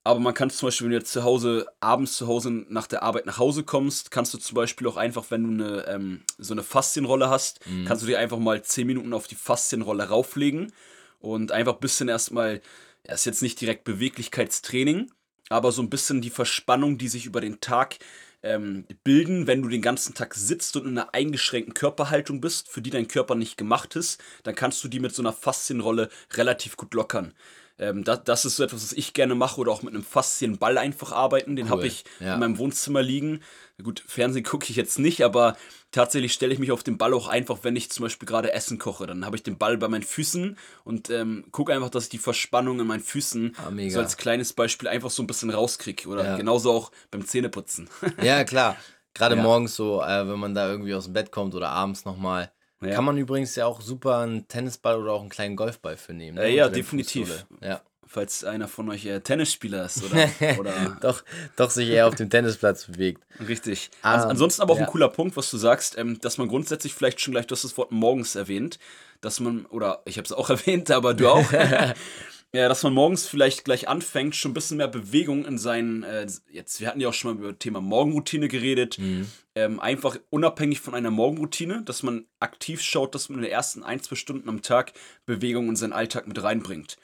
Aber 0.09 0.21
man 0.21 0.33
kann 0.33 0.49
zum 0.49 0.69
Beispiel, 0.69 0.87
wenn 0.87 0.93
du 0.93 0.97
jetzt 0.97 1.13
zu 1.13 1.23
Hause, 1.23 1.67
abends 1.81 2.17
zu 2.17 2.27
Hause 2.27 2.51
nach 2.71 2.87
der 2.87 3.03
Arbeit 3.03 3.27
nach 3.27 3.37
Hause 3.37 3.63
kommst, 3.63 4.11
kannst 4.11 4.33
du 4.33 4.39
zum 4.39 4.55
Beispiel 4.55 4.87
auch 4.87 4.97
einfach, 4.97 5.27
wenn 5.29 5.45
du 5.45 5.63
eine, 5.63 5.87
ähm, 5.87 6.23
so 6.39 6.55
eine 6.55 6.63
Faszienrolle 6.63 7.29
hast, 7.29 7.61
Mhm. 7.67 7.85
kannst 7.85 8.05
du 8.05 8.07
dir 8.07 8.19
einfach 8.19 8.39
mal 8.39 8.63
10 8.63 8.87
Minuten 8.87 9.13
auf 9.13 9.27
die 9.27 9.35
Faszienrolle 9.35 10.09
rauflegen 10.09 10.73
und 11.21 11.53
einfach 11.53 11.75
ein 11.75 11.81
bisschen 11.81 12.09
erstmal, 12.09 12.63
ja, 13.07 13.13
ist 13.13 13.27
jetzt 13.27 13.43
nicht 13.43 13.61
direkt 13.61 13.85
Beweglichkeitstraining, 13.85 15.11
aber 15.51 15.73
so 15.73 15.83
ein 15.83 15.91
bisschen 15.91 16.23
die 16.23 16.31
Verspannung, 16.31 16.97
die 16.97 17.09
sich 17.09 17.27
über 17.27 17.43
den 17.43 17.61
Tag 17.61 17.99
ähm, 18.43 18.87
bilden, 19.05 19.47
wenn 19.47 19.61
du 19.61 19.69
den 19.69 19.83
ganzen 19.83 20.15
Tag 20.15 20.35
sitzt 20.35 20.75
und 20.77 20.87
in 20.87 20.97
einer 20.97 21.13
eingeschränkten 21.13 21.75
Körperhaltung 21.75 22.41
bist, 22.41 22.71
für 22.71 22.81
die 22.81 22.89
dein 22.89 23.09
Körper 23.09 23.35
nicht 23.35 23.59
gemacht 23.59 23.95
ist, 23.95 24.23
dann 24.45 24.55
kannst 24.55 24.83
du 24.83 24.89
die 24.89 25.01
mit 25.01 25.15
so 25.15 25.21
einer 25.21 25.35
Faszienrolle 25.35 26.09
relativ 26.33 26.79
gut 26.79 26.95
lockern. 26.95 27.35
Ähm, 27.79 28.03
das, 28.05 28.25
das 28.25 28.45
ist 28.45 28.57
so 28.57 28.65
etwas, 28.65 28.83
was 28.83 28.93
ich 28.93 29.13
gerne 29.13 29.35
mache 29.35 29.61
oder 29.61 29.71
auch 29.73 29.83
mit 29.83 29.95
einem 29.95 30.03
Faszienball 30.03 30.79
einfach 30.79 31.13
arbeiten. 31.13 31.55
Den 31.57 31.67
Cool, 31.67 31.71
habe 31.73 31.87
ich 31.87 32.05
ja. 32.21 32.35
in 32.35 32.41
meinem 32.41 32.59
Wohnzimmer 32.59 33.03
liegen. 33.03 33.41
Gut, 33.83 34.03
Fernsehen 34.07 34.45
gucke 34.45 34.67
ich 34.69 34.75
jetzt 34.77 34.99
nicht, 34.99 35.23
aber 35.25 35.57
tatsächlich 35.93 36.33
stelle 36.33 36.53
ich 36.53 36.59
mich 36.59 36.73
auf 36.73 36.83
den 36.83 36.99
Ball 36.99 37.15
auch 37.15 37.29
einfach, 37.29 37.59
wenn 37.63 37.77
ich 37.77 37.91
zum 37.91 38.03
Beispiel 38.03 38.27
gerade 38.27 38.53
Essen 38.53 38.79
koche. 38.79 39.07
Dann 39.07 39.25
habe 39.25 39.37
ich 39.37 39.45
den 39.45 39.57
Ball 39.59 39.79
bei 39.79 39.87
meinen 39.89 40.03
Füßen 40.03 40.59
und 40.85 41.11
ähm, 41.11 41.45
gucke 41.53 41.73
einfach, 41.73 41.91
dass 41.91 42.05
ich 42.05 42.11
die 42.11 42.19
Verspannung 42.19 42.81
in 42.81 42.87
meinen 42.89 43.03
Füßen 43.03 43.55
Ah, 43.59 43.71
so 43.91 44.01
als 44.01 44.17
kleines 44.17 44.53
Beispiel 44.53 44.89
einfach 44.89 45.11
so 45.11 45.23
ein 45.23 45.29
bisschen 45.29 45.51
rauskriege. 45.51 46.09
Oder 46.09 46.25
Ja. 46.25 46.37
genauso 46.37 46.73
auch 46.73 46.91
beim 47.11 47.25
Zähneputzen. 47.25 47.89
Ja, 48.23 48.43
klar. 48.45 48.77
Gerade 49.15 49.37
Ja. 49.37 49.43
morgens 49.43 49.77
so, 49.77 50.03
äh, 50.03 50.29
wenn 50.29 50.39
man 50.39 50.55
da 50.55 50.69
irgendwie 50.69 50.95
aus 50.95 51.05
dem 51.05 51.13
Bett 51.13 51.31
kommt 51.31 51.55
oder 51.55 51.69
abends 51.71 52.05
nochmal. 52.05 52.51
Ja. 52.81 52.95
Kann 52.95 53.05
man 53.05 53.19
übrigens 53.19 53.55
ja 53.57 53.67
auch 53.67 53.81
super 53.81 54.19
einen 54.19 54.47
Tennisball 54.49 55.01
oder 55.01 55.13
auch 55.13 55.21
einen 55.21 55.31
kleinen 55.31 55.57
Golfball 55.57 55.97
für 55.97 56.13
nehmen. 56.15 56.37
ne, 56.37 56.45
Äh, 56.45 56.55
ja, 56.55 56.69
definitiv. 56.69 57.47
Ja. 57.61 57.81
Falls 58.07 58.43
einer 58.45 58.69
von 58.69 58.89
euch 58.89 59.05
äh, 59.05 59.21
Tennisspieler 59.21 59.85
ist 59.85 60.03
oder, 60.03 60.31
oder 60.59 60.97
doch, 61.03 61.23
doch 61.57 61.71
sich 61.71 61.91
eher 61.91 62.07
auf 62.07 62.15
dem 62.15 62.31
Tennisplatz 62.31 62.87
bewegt. 62.87 63.23
Richtig. 63.47 63.91
Ah, 64.03 64.13
Ans- 64.13 64.25
ansonsten 64.25 64.63
aber 64.63 64.73
auch 64.75 64.79
ja. 64.79 64.85
ein 64.87 64.91
cooler 64.91 65.09
Punkt, 65.09 65.37
was 65.37 65.51
du 65.51 65.59
sagst, 65.59 65.99
ähm, 65.99 66.19
dass 66.21 66.39
man 66.39 66.49
grundsätzlich 66.49 66.95
vielleicht 66.95 67.21
schon 67.21 67.33
gleich, 67.33 67.47
du 67.47 67.53
hast 67.55 67.65
das 67.65 67.77
Wort 67.77 67.91
morgens 67.93 68.35
erwähnt, 68.35 68.79
dass 69.21 69.41
man, 69.41 69.67
oder 69.67 70.01
ich 70.07 70.17
habe 70.17 70.25
es 70.25 70.33
auch 70.33 70.49
erwähnt, 70.51 70.91
aber 70.91 71.13
du 71.15 71.29
auch, 71.29 71.45
ja, 72.55 72.69
dass 72.69 72.83
man 72.83 72.95
morgens 72.95 73.27
vielleicht 73.27 73.65
gleich 73.65 73.89
anfängt, 73.89 74.35
schon 74.35 74.53
ein 74.53 74.55
bisschen 74.55 74.79
mehr 74.79 74.89
Bewegung 74.89 75.45
in 75.45 75.59
seinen, 75.59 76.03
äh, 76.03 76.27
jetzt, 76.51 76.81
wir 76.81 76.89
hatten 76.89 77.01
ja 77.01 77.09
auch 77.09 77.15
schon 77.15 77.33
mal 77.33 77.39
über 77.39 77.53
das 77.53 77.59
Thema 77.59 77.81
Morgenroutine 77.81 78.49
geredet, 78.49 78.99
Mhm. 78.99 79.27
ähm, 79.55 79.81
einfach 79.81 80.19
unabhängig 80.31 80.81
von 80.81 80.95
einer 80.95 81.11
Morgenroutine, 81.11 81.83
dass 81.85 82.03
man 82.03 82.25
aktiv 82.41 82.81
schaut, 82.81 83.15
dass 83.15 83.29
man 83.29 83.39
in 83.39 83.43
den 83.43 83.53
ersten 83.53 83.83
ein, 83.83 84.03
zwei 84.03 84.17
Stunden 84.17 84.49
am 84.49 84.63
Tag 84.63 84.93
Bewegung 85.27 85.69
in 85.69 85.77
seinen 85.77 85.93
Alltag 85.93 86.27
mit 86.27 86.43
reinbringt. 86.43 86.97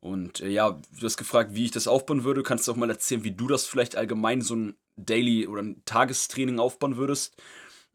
Und 0.00 0.40
äh, 0.40 0.48
ja, 0.48 0.70
du 0.98 1.06
hast 1.06 1.16
gefragt, 1.16 1.50
wie 1.54 1.64
ich 1.64 1.70
das 1.70 1.86
aufbauen 1.88 2.24
würde. 2.24 2.42
Kannst 2.42 2.66
du 2.66 2.72
auch 2.72 2.76
mal 2.76 2.90
erzählen, 2.90 3.24
wie 3.24 3.32
du 3.32 3.46
das 3.48 3.66
vielleicht 3.66 3.96
allgemein 3.96 4.40
so 4.42 4.54
ein 4.56 4.74
Daily- 4.96 5.46
oder 5.46 5.62
ein 5.62 5.82
Tagestraining 5.84 6.58
aufbauen 6.58 6.96
würdest? 6.96 7.36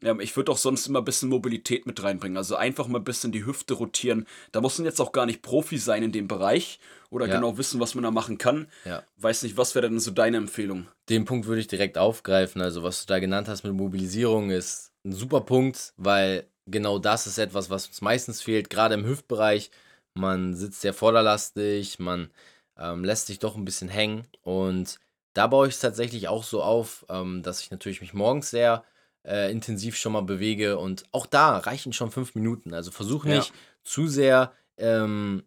Ähm, 0.02 0.20
ich 0.20 0.36
würde 0.36 0.52
auch 0.52 0.56
sonst 0.56 0.86
immer 0.86 1.00
ein 1.00 1.04
bisschen 1.04 1.28
Mobilität 1.28 1.86
mit 1.86 2.02
reinbringen. 2.02 2.36
Also 2.36 2.56
einfach 2.56 2.86
mal 2.88 2.98
ein 2.98 3.04
bisschen 3.04 3.32
die 3.32 3.44
Hüfte 3.44 3.74
rotieren. 3.74 4.26
Da 4.52 4.60
muss 4.60 4.78
man 4.78 4.86
jetzt 4.86 5.00
auch 5.00 5.12
gar 5.12 5.26
nicht 5.26 5.42
Profi 5.42 5.78
sein 5.78 6.02
in 6.02 6.12
dem 6.12 6.28
Bereich 6.28 6.78
oder 7.10 7.26
Ja. 7.26 7.36
genau 7.36 7.58
wissen, 7.58 7.80
was 7.80 7.94
man 7.94 8.04
da 8.04 8.10
machen 8.10 8.38
kann. 8.38 8.68
Ja. 8.84 9.02
Weiß 9.16 9.42
nicht, 9.42 9.56
was 9.56 9.74
wäre 9.74 9.88
denn 9.88 10.00
so 10.00 10.10
deine 10.10 10.36
Empfehlung? 10.36 10.86
Den 11.08 11.24
Punkt 11.24 11.46
würde 11.46 11.60
ich 11.60 11.66
direkt 11.68 11.98
aufgreifen. 11.98 12.60
Also, 12.60 12.82
was 12.82 13.00
du 13.04 13.06
da 13.06 13.18
genannt 13.18 13.48
hast 13.48 13.64
mit 13.64 13.72
Mobilisierung, 13.72 14.50
ist 14.50 14.92
ein 15.04 15.12
super 15.12 15.40
Punkt, 15.40 15.94
weil 15.96 16.46
genau 16.66 16.98
das 16.98 17.26
ist 17.26 17.38
etwas, 17.38 17.70
was 17.70 17.86
uns 17.86 18.00
meistens 18.02 18.42
fehlt, 18.42 18.68
gerade 18.70 18.94
im 18.94 19.06
Hüftbereich. 19.06 19.70
Man 20.14 20.54
sitzt 20.54 20.80
sehr 20.80 20.92
vorderlastig, 20.94 21.98
man 21.98 22.30
ähm, 22.76 23.04
lässt 23.04 23.26
sich 23.28 23.38
doch 23.38 23.56
ein 23.56 23.64
bisschen 23.64 23.88
hängen. 23.88 24.26
Und 24.42 24.98
da 25.32 25.46
baue 25.46 25.68
ich 25.68 25.74
es 25.74 25.80
tatsächlich 25.80 26.28
auch 26.28 26.44
so 26.44 26.62
auf, 26.62 27.06
ähm, 27.08 27.42
dass 27.42 27.60
ich 27.60 27.70
natürlich 27.70 28.00
mich 28.00 28.14
morgens 28.14 28.50
sehr 28.50 28.84
äh, 29.24 29.50
intensiv 29.50 29.96
schon 29.96 30.12
mal 30.12 30.22
bewege. 30.22 30.78
Und 30.78 31.04
auch 31.12 31.26
da 31.26 31.58
reichen 31.58 31.92
schon 31.92 32.10
fünf 32.10 32.34
Minuten. 32.34 32.74
Also 32.74 32.90
versuch 32.90 33.24
Ja. 33.24 33.36
nicht 33.36 33.52
zu 33.84 34.06
sehr 34.08 34.52
ähm, 34.76 35.42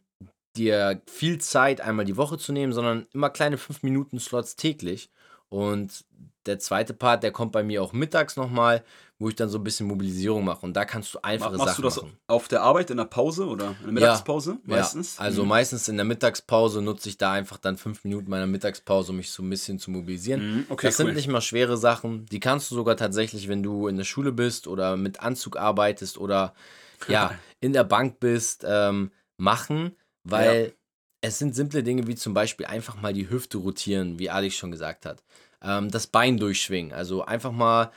dir 0.56 1.02
viel 1.08 1.40
Zeit 1.40 1.82
einmal 1.82 2.06
die 2.06 2.18
Woche 2.18 2.38
zu 2.38 2.52
nehmen, 2.52 2.74
sondern 2.74 3.08
immer 3.14 3.30
kleine 3.30 3.58
5 3.58 3.84
Minuten 3.84 4.20
Slots 4.20 4.56
täglich. 4.56 5.10
Und 5.50 6.06
der 6.46 6.60
zweite 6.60 6.94
Part, 6.94 7.24
der 7.24 7.32
kommt 7.32 7.52
bei 7.52 7.64
mir 7.64 7.84
auch 7.84 7.94
mittags 7.94 8.36
nochmal, 8.36 8.84
wo 9.20 9.30
ich 9.30 9.36
dann 9.36 9.50
so 9.50 9.60
ein 9.60 9.64
bisschen 9.64 9.88
Mobilisierung 9.88 10.44
mache. 10.44 10.66
Und 10.66 10.74
da 10.74 10.84
kannst 10.86 11.14
du 11.14 11.20
einfache 11.22 11.52
Machst 11.58 11.66
Sachen 11.66 11.82
du 11.82 11.88
das 11.88 11.96
machen. 11.98 12.18
auf 12.28 12.48
der 12.48 12.64
Arbeit, 12.64 12.90
in 12.90 12.98
der 12.98 13.06
Pause 13.06 13.46
oder 13.46 13.76
in 13.80 13.84
der 13.86 13.92
Mittagspause 13.94 14.58
meistens? 14.64 15.18
Ja, 15.18 15.22
also 15.24 15.44
Mhm. 15.44 15.50
meistens 15.50 15.88
in 15.88 15.98
der 15.98 16.06
Mittagspause 16.06 16.82
nutze 16.82 17.10
ich 17.10 17.18
da 17.18 17.32
einfach 17.34 17.58
dann 17.58 17.78
fünf 17.78 18.04
Minuten 18.04 18.30
meiner 18.30 18.48
Mittagspause, 18.48 19.12
um 19.12 19.18
mich 19.18 19.32
so 19.32 19.44
ein 19.44 19.50
bisschen 19.50 19.78
zu 19.78 19.92
mobilisieren. 19.92 20.56
Mhm, 20.56 20.66
okay, 20.70 20.88
das 20.88 21.00
cool. 21.00 21.06
sind 21.06 21.16
nicht 21.16 21.28
mal 21.28 21.42
schwere 21.42 21.78
Sachen. 21.78 22.26
Die 22.26 22.40
kannst 22.40 22.72
du 22.72 22.76
sogar 22.76 22.98
tatsächlich, 22.98 23.48
wenn 23.48 23.62
du 23.62 23.88
in 23.88 23.98
der 23.98 24.04
Schule 24.06 24.32
bist 24.32 24.68
oder 24.68 24.98
mit 24.98 25.20
Anzug 25.20 25.58
arbeitest 25.58 26.18
oder 26.18 26.56
ja, 27.08 27.32
in 27.60 27.74
der 27.74 27.84
Bank 27.84 28.20
bist, 28.20 28.66
ähm, 28.68 29.12
machen, 29.38 29.96
weil 30.24 30.74
es 31.24 31.38
sind 31.38 31.54
simple 31.56 31.84
Dinge 31.84 32.08
wie 32.08 32.16
zum 32.16 32.34
Beispiel 32.34 32.66
einfach 32.66 33.00
mal 33.00 33.14
die 33.14 33.30
Hüfte 33.30 33.60
rotieren, 33.60 34.18
wie 34.18 34.32
Alex 34.32 34.56
schon 34.56 34.72
gesagt 34.72 35.06
hat. 35.06 35.22
Ähm, 35.64 35.90
das 35.92 36.08
Bein 36.08 36.38
durchschwingen. 36.38 36.94
Also 36.94 37.24
einfach 37.24 37.52
mal 37.52 37.92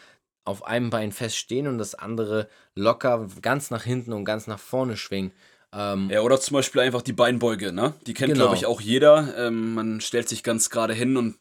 auf 0.45 0.67
einem 0.67 0.91
Bein 0.91 1.13
feststehen 1.13 1.67
und 1.67 1.79
das 1.79 1.95
andere 1.95 2.49
locker 2.75 3.27
ganz 3.41 3.71
nach 3.71 3.85
hinten 3.85 4.13
und 4.13 4.25
ganz 4.25 4.47
nach 4.47 4.59
vorne 4.59 4.97
schwingen. 4.97 5.33
Ähm, 5.73 6.11
Ja, 6.11 6.21
oder 6.21 6.39
zum 6.41 6.55
Beispiel 6.55 6.83
einfach 6.83 7.03
die 7.03 7.13
Beinbeuge, 7.15 7.73
ne? 7.73 7.95
Die 8.07 8.15
kennt, 8.15 8.33
Genau. 8.33 8.45
glaube 8.45 8.57
ich, 8.57 8.67
auch 8.67 8.81
jeder. 8.81 9.35
Ähm, 9.39 9.75
man 9.75 10.01
stellt 10.01 10.29
sich 10.29 10.43
ganz 10.43 10.69
gerade 10.71 10.93
hin 10.93 11.17
und 11.17 11.37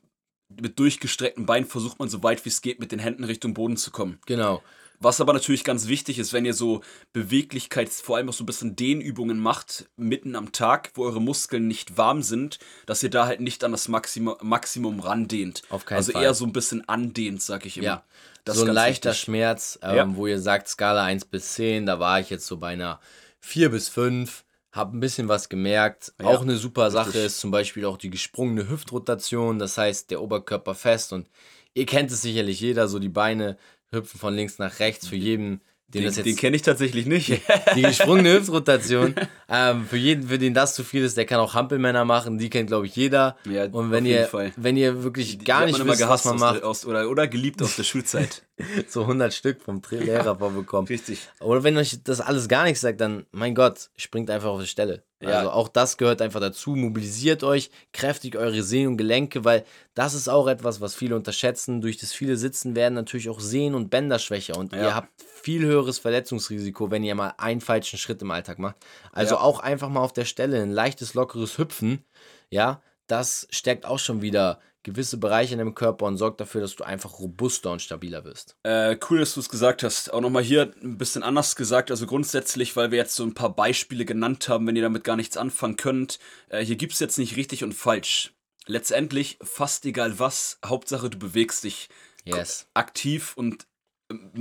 mit 0.62 0.80
durchgestrecktem 0.80 1.46
Bein 1.46 1.66
versucht 1.66 2.00
man 2.00 2.10
so 2.10 2.24
weit 2.24 2.46
wie 2.46 2.50
es 2.50 2.62
geht 2.62 2.80
mit 2.80 2.92
den 2.92 3.00
Händen 3.00 3.24
Richtung 3.24 3.54
Boden 3.54 3.76
zu 3.78 3.92
kommen. 3.92 4.20
Genau. 4.26 4.62
Was 5.00 5.20
aber 5.20 5.34
natürlich 5.34 5.64
ganz 5.64 5.88
wichtig 5.88 6.18
ist, 6.20 6.32
wenn 6.34 6.46
ihr 6.46 6.54
so 6.54 6.82
Beweglichkeits-, 7.14 8.02
vor 8.02 8.18
allem 8.18 8.30
auch 8.30 8.34
so 8.34 8.44
ein 8.44 8.46
bisschen 8.46 8.76
Dehnübungen 8.76 9.40
macht, 9.40 9.90
mitten 9.98 10.36
am 10.36 10.52
Tag, 10.52 10.92
wo 10.96 11.04
eure 11.04 11.22
Muskeln 11.22 11.68
nicht 11.68 11.98
warm 11.98 12.22
sind, 12.22 12.60
dass 12.86 13.04
ihr 13.04 13.10
da 13.10 13.26
halt 13.26 13.40
nicht 13.42 13.64
an 13.64 13.72
das 13.72 13.88
Maximum, 13.88 14.36
Maximum 14.42 15.00
randehnt. 15.00 15.62
Auf 15.70 15.86
keinen 15.86 15.98
also 15.98 16.14
Fall. 16.14 16.24
eher 16.24 16.34
so 16.34 16.46
ein 16.46 16.54
bisschen 16.54 16.88
andehnt, 16.88 17.42
sag 17.42 17.66
ich 17.66 17.78
immer. 17.78 17.86
Ja. 17.86 18.04
Das 18.46 18.58
so 18.58 18.66
ein 18.66 18.74
leichter 18.74 19.12
wichtig. 19.12 19.24
Schmerz, 19.24 19.80
ähm, 19.82 19.96
Ja. 19.96 20.16
wo 20.16 20.28
ihr 20.28 20.40
sagt, 20.40 20.68
Skala 20.68 21.04
1 21.04 21.26
bis 21.26 21.54
10, 21.54 21.86
da 21.86 22.00
war 22.00 22.20
ich 22.20 22.30
jetzt 22.30 22.46
so 22.46 22.58
bei 22.58 22.74
einer 22.74 23.00
4 23.40 23.70
bis 23.72 23.90
5, 23.90 24.44
hab 24.72 24.94
ein 24.94 25.00
bisschen 25.00 25.28
was 25.28 25.50
gemerkt. 25.50 26.14
Ja, 26.20 26.28
auch 26.28 26.42
eine 26.42 26.58
super 26.58 26.92
Sache 26.92 27.10
richtig. 27.10 27.26
ist 27.26 27.40
zum 27.40 27.52
Beispiel 27.52 27.86
auch 27.86 27.98
die 27.98 28.10
gesprungene 28.10 28.70
Hüftrotation, 28.70 29.60
das 29.60 29.78
heißt 29.78 30.12
der 30.12 30.22
Oberkörper 30.22 30.76
fest 30.76 31.14
und 31.14 31.30
ihr 31.74 31.86
kennt 31.86 32.12
es 32.12 32.22
sicherlich 32.22 32.60
jeder, 32.60 32.88
so 32.88 33.00
die 33.00 33.10
Beine 33.10 33.58
hüpfen 33.94 34.20
von 34.20 34.34
links 34.34 34.60
nach 34.60 34.80
rechts 34.80 35.08
für 35.08 35.16
jeden, 35.16 35.62
Den, 35.94 36.06
das 36.06 36.16
jetzt 36.16 36.26
den 36.26 36.36
kenne 36.36 36.56
ich 36.56 36.64
tatsächlich 36.64 37.06
nicht. 37.06 37.42
die 37.76 37.82
gesprungene 37.84 38.34
Hüftrotation. 38.34 39.14
ähm, 39.50 39.86
für 39.86 39.98
jeden, 39.98 40.28
für 40.28 40.40
den 40.40 40.54
das 40.54 40.74
zu 40.74 40.84
viel 40.84 41.04
ist, 41.04 41.18
der 41.18 41.26
kann 41.26 41.40
auch 41.40 41.54
Hampelmänner 41.54 42.04
machen. 42.04 42.38
Die 42.40 42.50
kennt, 42.50 42.68
glaube 42.68 42.88
ich, 42.88 42.96
jeder. 42.96 43.38
Ja, 43.46 43.66
und 43.66 43.92
wenn 43.92 44.04
auf 44.04 44.08
jeden 44.08 44.22
ihr, 44.22 44.28
Fall. 44.28 44.54
wenn 44.56 44.76
ihr 44.76 45.04
wirklich 45.04 45.38
Die 45.38 45.46
gar 45.46 45.62
hat 45.62 45.68
nicht 45.68 45.78
wisst, 45.78 45.88
was 45.88 45.98
gehasst 46.00 46.26
man 46.26 46.40
macht, 46.40 46.62
Der, 46.62 46.68
aus, 46.68 46.86
oder, 46.86 47.10
oder 47.10 47.28
geliebt 47.28 47.62
aus 47.62 47.76
der 47.76 47.84
Schulzeit. 47.84 48.44
so 48.88 49.02
100 49.02 49.34
Stück 49.34 49.62
vom 49.62 49.82
Lehrer 49.92 50.38
vorbekommen. 50.38 50.88
Richtig. 50.88 51.28
Oder 51.40 51.64
wenn 51.64 51.78
euch 51.78 52.00
das 52.04 52.22
alles 52.22 52.48
gar 52.48 52.64
nichts 52.64 52.82
sagt, 52.82 53.00
dann, 53.00 53.26
mein 53.32 53.54
Gott, 53.54 53.90
springt 53.96 54.30
einfach 54.30 54.50
auf 54.50 54.62
die 54.62 54.68
Stelle. 54.68 55.04
Ja. 55.24 55.38
Also 55.40 55.52
auch 55.52 55.68
das 55.68 55.98
gehört 55.98 56.22
einfach 56.22 56.40
dazu. 56.40 56.76
Mobilisiert 56.76 57.44
euch, 57.44 57.72
kräftigt 57.92 58.36
eure 58.36 58.64
Sehnen 58.64 58.90
und 58.90 58.98
Gelenke, 58.98 59.44
weil 59.46 59.64
das 59.94 60.14
ist 60.14 60.28
auch 60.28 60.48
etwas, 60.48 60.82
was 60.82 60.96
viele 60.96 61.16
unterschätzen. 61.16 61.82
Durch 61.82 61.98
das 61.98 62.14
viele 62.14 62.38
Sitzen 62.38 62.76
werden 62.76 62.94
natürlich 62.96 63.30
auch 63.30 63.40
Sehnen 63.40 63.76
und 63.76 63.90
Bänder 63.90 64.20
schwächer 64.20 64.58
und 64.58 64.74
Ja. 64.74 64.82
ihr 64.84 64.96
habt 64.96 65.10
viel 65.22 65.64
höheres 65.66 66.00
Verletzungsrisiko, 66.00 66.92
wenn 66.92 67.04
ihr 67.04 67.16
mal 67.16 67.34
einen 67.38 67.62
falschen 67.62 67.98
Schritt 68.00 68.22
im 68.22 68.32
Alltag 68.32 68.60
macht. 68.60 68.76
Also 69.12 69.36
Ja. 69.36 69.42
auch 69.42 69.60
einfach 69.60 69.90
mal 69.90 70.02
auf 70.02 70.14
der 70.14 70.26
Stelle 70.26 70.62
ein 70.62 70.72
leichtes, 70.72 71.14
lockeres 71.14 71.58
Hüpfen, 71.58 72.04
ja, 72.50 72.82
das 73.08 73.48
stärkt 73.50 73.86
auch 73.86 74.00
schon 74.00 74.22
wieder 74.22 74.60
gewisse 74.84 75.18
Bereiche 75.18 75.54
in 75.54 75.60
deinem 75.60 75.76
Körper 75.76 76.06
und 76.06 76.18
sorgt 76.18 76.40
dafür, 76.42 76.62
dass 76.62 76.76
du 76.76 76.84
einfach 76.84 77.20
robuster 77.20 77.72
und 77.72 77.82
stabiler 77.82 78.24
wirst. 78.26 78.56
Äh, 78.64 78.98
cool, 79.10 79.20
dass 79.20 79.34
du 79.34 79.40
es 79.40 79.50
gesagt 79.50 79.82
hast. 79.84 80.12
Auch 80.14 80.22
nochmal 80.22 80.44
hier 80.44 80.74
ein 80.84 80.98
bisschen 80.98 81.24
anders 81.24 81.56
gesagt. 81.56 81.90
Also 81.90 82.06
grundsätzlich, 82.06 82.76
weil 82.76 82.92
wir 82.92 82.98
jetzt 82.98 83.16
so 83.16 83.24
ein 83.24 83.34
paar 83.34 83.56
Beispiele 83.56 84.06
genannt 84.06 84.50
haben, 84.50 84.68
wenn 84.68 84.76
ihr 84.76 84.82
damit 84.84 85.04
gar 85.04 85.16
nichts 85.16 85.38
anfangen 85.38 85.78
könnt. 85.78 86.20
Äh, 86.50 86.64
hier 86.64 86.76
gibt 86.76 86.94
es 86.94 87.00
jetzt 87.00 87.18
nicht 87.18 87.36
richtig 87.38 87.64
und 87.64 87.74
falsch. 87.74 88.34
Letztendlich 88.66 89.40
fast 89.42 89.86
egal 89.86 90.20
was. 90.20 90.60
Hauptsache, 90.66 91.10
du 91.10 91.18
bewegst 91.18 91.64
dich 91.64 91.90
Yes. 92.26 92.68
aktiv 92.74 93.34
und 93.36 93.66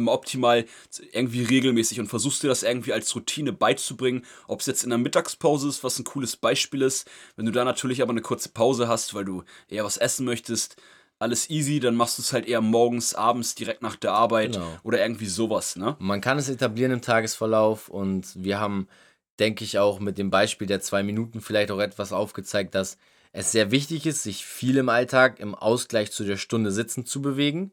optimal 0.07 0.65
irgendwie 1.13 1.43
regelmäßig 1.45 2.01
und 2.01 2.09
versuchst 2.09 2.43
dir 2.43 2.49
das 2.49 2.63
irgendwie 2.63 2.93
als 2.93 3.15
Routine 3.15 3.53
beizubringen. 3.53 4.25
Ob 4.49 4.61
es 4.61 4.67
jetzt 4.67 4.85
in 4.85 4.91
der 4.91 4.99
Mittagspause 4.99 5.69
ist, 5.69 5.85
was 5.85 5.99
ein 5.99 6.05
cooles 6.05 6.37
Beispiel 6.37 6.83
ist. 6.83 7.09
Wenn 7.37 7.47
du 7.47 7.53
da 7.53 7.65
natürlich 7.65 8.03
aber 8.03 8.11
eine 8.11 8.23
kurze 8.23 8.51
Pause 8.51 8.89
hast, 8.89 9.15
weil 9.15 9.25
du 9.25 9.45
eher 9.69 9.85
was 9.85 9.97
essen 9.97 10.25
möchtest, 10.25 10.77
alles 11.19 11.51
easy, 11.51 11.79
dann 11.79 11.95
machst 11.95 12.19
du 12.19 12.23
es 12.23 12.33
halt 12.33 12.47
eher 12.47 12.61
morgens, 12.61 13.15
abends, 13.15 13.55
direkt 13.55 13.81
nach 13.81 13.97
der 13.97 14.13
Arbeit 14.13 14.55
Genau. 14.55 14.79
oder 14.83 15.01
irgendwie 15.01 15.27
sowas, 15.27 15.77
ne? 15.77 15.97
Man 16.01 16.21
kann 16.21 16.37
es 16.39 16.49
etablieren 16.49 16.93
im 16.93 17.01
Tagesverlauf 17.01 17.89
und 17.89 18.27
wir 18.35 18.59
haben, 18.59 18.89
denke 19.39 19.65
ich, 19.65 19.79
auch 19.79 20.01
mit 20.01 20.19
dem 20.19 20.31
Beispiel 20.31 20.67
der 20.67 20.81
zwei 20.81 21.03
Minuten 21.05 21.41
vielleicht 21.41 21.71
auch 21.71 21.79
etwas 21.79 22.13
aufgezeigt, 22.13 22.75
dass 22.75 22.99
es 23.33 23.53
sehr 23.53 23.71
wichtig 23.71 24.05
ist, 24.05 24.25
sich 24.25 24.45
viel 24.45 24.77
im 24.77 24.89
Alltag 24.89 25.39
im 25.41 25.55
Ausgleich 25.55 26.11
zu 26.11 26.25
der 26.25 26.37
Stunde 26.37 26.71
Sitzen 26.73 27.07
zu 27.07 27.23
bewegen. 27.23 27.71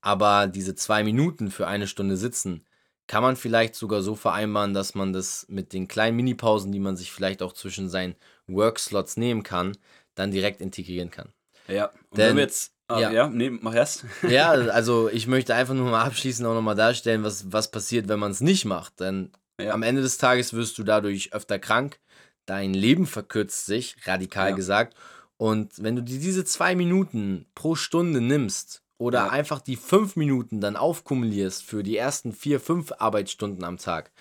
Aber 0.00 0.46
diese 0.46 0.74
zwei 0.74 1.02
Minuten 1.04 1.50
für 1.50 1.66
eine 1.66 1.86
Stunde 1.86 2.16
Sitzen 2.16 2.64
kann 3.06 3.22
man 3.22 3.36
vielleicht 3.36 3.74
sogar 3.74 4.02
so 4.02 4.14
vereinbaren, 4.14 4.72
dass 4.72 4.94
man 4.94 5.12
das 5.12 5.44
mit 5.48 5.72
den 5.72 5.88
kleinen 5.88 6.16
Minipausen, 6.16 6.70
die 6.72 6.78
man 6.78 6.96
sich 6.96 7.10
vielleicht 7.12 7.42
auch 7.42 7.52
zwischen 7.52 7.88
seinen 7.88 8.14
Workslots 8.46 9.16
nehmen 9.16 9.42
kann, 9.42 9.76
dann 10.14 10.30
direkt 10.30 10.60
integrieren 10.60 11.10
kann. 11.10 11.32
Ja. 11.68 11.86
Und 12.10 12.18
Denn- 12.18 12.30
wenn 12.30 12.36
wir 12.36 12.42
jetzt. 12.44 12.72
Ah, 12.88 12.98
ja. 12.98 13.10
ja. 13.12 13.28
nee, 13.28 13.50
mach 13.50 13.74
erst. 13.74 14.04
Ja, 14.28 14.50
also 14.52 15.08
ich 15.08 15.26
möchte 15.28 15.54
einfach 15.54 15.74
nur 15.74 15.90
mal 15.90 16.02
abschließend 16.04 16.46
auch 16.48 16.54
nochmal 16.54 16.74
darstellen, 16.74 17.22
was, 17.22 17.52
was 17.52 17.70
passiert, 17.70 18.08
wenn 18.08 18.18
man 18.18 18.32
es 18.32 18.40
nicht 18.40 18.64
macht. 18.64 18.98
Denn 19.00 19.30
Ja. 19.60 19.72
am 19.74 19.82
Ende 19.84 20.02
des 20.02 20.18
Tages 20.18 20.52
wirst 20.54 20.76
du 20.78 20.82
dadurch 20.82 21.32
öfter 21.32 21.58
krank, 21.60 22.00
dein 22.46 22.74
Leben 22.74 23.06
verkürzt 23.06 23.66
sich, 23.66 23.96
radikal 24.06 24.50
Ja. 24.50 24.56
gesagt. 24.56 24.96
Und 25.36 25.80
wenn 25.82 25.94
du 25.96 26.02
dir 26.02 26.18
diese 26.18 26.44
zwei 26.44 26.74
Minuten 26.74 27.46
pro 27.54 27.76
Stunde 27.76 28.20
nimmst 28.20 28.82
oder 29.00 29.20
Ja. 29.20 29.28
einfach 29.30 29.62
die 29.62 29.76
fünf 29.76 30.14
Minuten 30.14 30.60
dann 30.60 30.76
aufkumulierst 30.76 31.64
für 31.64 31.82
die 31.82 31.96
ersten 31.96 32.32
vier, 32.32 32.60
fünf 32.60 32.92
Arbeitsstunden 32.98 33.64
am 33.64 33.78
Tag, 33.78 34.12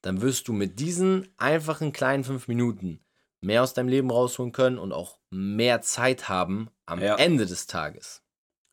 dann 0.00 0.22
wirst 0.22 0.48
du 0.48 0.54
mit 0.54 0.80
diesen 0.80 1.28
einfachen 1.36 1.92
kleinen 1.92 2.24
fünf 2.24 2.48
Minuten 2.48 3.00
mehr 3.42 3.62
aus 3.62 3.74
deinem 3.74 3.88
Leben 3.88 4.10
rausholen 4.10 4.52
können 4.52 4.78
und 4.78 4.92
auch 4.92 5.18
mehr 5.30 5.82
Zeit 5.82 6.30
haben 6.30 6.70
am 6.86 7.02
Ja. 7.02 7.16
Ende 7.16 7.44
des 7.44 7.66
Tages. 7.66 8.22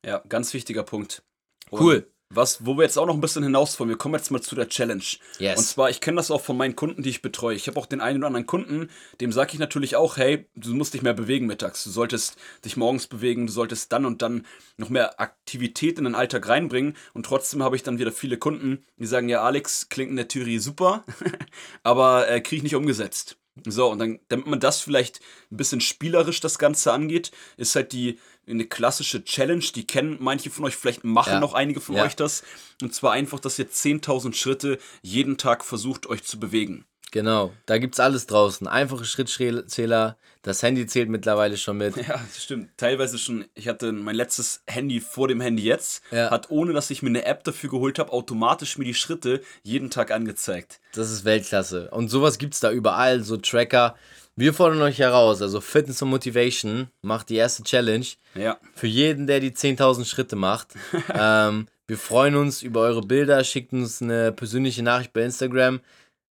Ja, 0.05 0.19
ganz 0.29 0.53
wichtiger 0.53 0.83
Punkt. 0.83 1.21
Und 1.69 1.81
Cool. 1.81 2.10
Was, 2.33 2.65
wo 2.65 2.77
wir 2.77 2.83
jetzt 2.83 2.97
auch 2.97 3.05
noch 3.05 3.13
ein 3.13 3.21
bisschen 3.21 3.43
hinaus 3.43 3.79
wollen, 3.79 3.89
wir 3.89 3.97
kommen 3.97 4.15
jetzt 4.15 4.31
mal 4.31 4.41
zu 4.41 4.55
der 4.55 4.69
Challenge. 4.69 5.03
Yes. 5.37 5.57
Und 5.57 5.63
zwar, 5.65 5.89
ich 5.89 6.01
kenne 6.01 6.17
das 6.17 6.31
auch 6.31 6.41
von 6.41 6.57
meinen 6.57 6.75
Kunden, 6.75 7.03
die 7.03 7.09
ich 7.09 7.21
betreue. 7.21 7.55
Ich 7.55 7.67
habe 7.67 7.79
auch 7.79 7.85
den 7.85 8.01
einen 8.01 8.19
oder 8.19 8.27
anderen 8.27 8.45
Kunden, 8.45 8.89
dem 9.19 9.31
sage 9.31 9.51
ich 9.53 9.59
natürlich 9.59 9.95
auch, 9.95 10.17
hey, 10.17 10.45
du 10.55 10.73
musst 10.73 10.93
dich 10.93 11.01
mehr 11.01 11.13
bewegen 11.13 11.45
mittags. 11.45 11.83
Du 11.83 11.89
solltest 11.89 12.37
dich 12.63 12.77
morgens 12.77 13.07
bewegen, 13.07 13.47
du 13.47 13.53
solltest 13.53 13.91
dann 13.91 14.05
und 14.05 14.21
dann 14.21 14.45
noch 14.77 14.89
mehr 14.89 15.19
Aktivität 15.19 15.97
in 15.97 16.05
den 16.05 16.15
Alltag 16.15 16.47
reinbringen. 16.47 16.95
Und 17.13 17.25
trotzdem 17.25 17.63
habe 17.63 17.75
ich 17.75 17.83
dann 17.83 17.99
wieder 17.99 18.11
viele 18.11 18.37
Kunden, 18.37 18.85
die 18.97 19.05
sagen, 19.05 19.29
ja, 19.29 19.41
Alex, 19.43 19.89
klingt 19.89 20.11
in 20.11 20.17
der 20.17 20.27
Theorie 20.27 20.59
super, 20.59 21.03
aber 21.83 22.29
äh, 22.29 22.41
kriege 22.41 22.57
ich 22.57 22.63
nicht 22.63 22.75
umgesetzt. 22.75 23.37
So, 23.65 23.89
und 23.91 23.99
dann, 23.99 24.19
damit 24.29 24.47
man 24.47 24.59
das 24.59 24.81
vielleicht 24.81 25.19
ein 25.51 25.57
bisschen 25.57 25.81
spielerisch 25.81 26.39
das 26.39 26.57
Ganze 26.57 26.91
angeht, 26.91 27.31
ist 27.57 27.75
halt 27.75 27.91
die 27.91 28.19
eine 28.47 28.65
klassische 28.65 29.23
Challenge, 29.23 29.63
die 29.75 29.85
kennen 29.85 30.17
manche 30.19 30.49
von 30.49 30.65
euch, 30.65 30.75
vielleicht 30.75 31.03
machen 31.03 31.33
Ja. 31.33 31.39
noch 31.39 31.53
einige 31.53 31.79
von 31.79 31.95
Ja. 31.95 32.03
euch 32.03 32.15
das. 32.15 32.43
Und 32.81 32.93
zwar 32.93 33.11
einfach, 33.13 33.39
dass 33.39 33.59
ihr 33.59 33.69
10.000 33.69 34.35
Schritte 34.35 34.79
jeden 35.03 35.37
Tag 35.37 35.63
versucht, 35.63 36.07
euch 36.07 36.23
zu 36.23 36.39
bewegen. 36.39 36.85
Genau, 37.11 37.51
da 37.65 37.77
gibt's 37.77 37.99
alles 37.99 38.25
draußen. 38.25 38.67
Einfache 38.67 39.03
Schrittzähler, 39.03 40.17
das 40.43 40.63
Handy 40.63 40.87
zählt 40.87 41.09
mittlerweile 41.09 41.57
schon 41.57 41.77
mit. 41.77 41.95
Ja, 41.97 42.13
das 42.33 42.41
stimmt. 42.43 42.69
Teilweise 42.77 43.17
schon, 43.19 43.45
ich 43.53 43.67
hatte 43.67 43.91
mein 43.91 44.15
letztes 44.15 44.63
Handy 44.65 45.01
vor 45.01 45.27
dem 45.27 45.41
Handy 45.41 45.63
jetzt, 45.63 46.01
Ja. 46.11 46.31
hat 46.31 46.49
ohne 46.49 46.71
dass 46.73 46.89
ich 46.89 47.01
mir 47.03 47.09
eine 47.09 47.25
App 47.25 47.43
dafür 47.43 47.69
geholt 47.69 47.99
habe, 47.99 48.11
automatisch 48.13 48.77
mir 48.77 48.85
die 48.85 48.93
Schritte 48.93 49.41
jeden 49.61 49.89
Tag 49.89 50.09
angezeigt. 50.11 50.79
Das 50.93 51.11
ist 51.11 51.25
Weltklasse. 51.25 51.89
Und 51.91 52.09
sowas 52.09 52.37
gibt's 52.37 52.61
da 52.61 52.71
überall, 52.71 53.21
so 53.21 53.35
Tracker. 53.37 53.95
Wir 54.37 54.53
fordern 54.53 54.81
euch 54.81 54.97
heraus, 54.99 55.41
also 55.41 55.59
Fitness 55.59 56.01
und 56.01 56.09
Motivation 56.09 56.87
macht 57.01 57.27
die 57.29 57.35
erste 57.35 57.63
Challenge 57.63 58.05
Ja, 58.33 58.57
für 58.73 58.87
jeden, 58.87 59.27
der 59.27 59.41
die 59.41 59.51
10.000 59.51 60.05
Schritte 60.05 60.37
macht. 60.37 60.69
ähm, 61.13 61.67
wir 61.87 61.97
freuen 61.97 62.35
uns 62.37 62.61
über 62.61 62.79
eure 62.79 63.01
Bilder, 63.01 63.43
schickt 63.43 63.73
uns 63.73 64.01
eine 64.01 64.31
persönliche 64.31 64.81
Nachricht 64.81 65.11
bei 65.11 65.23
Instagram. 65.23 65.81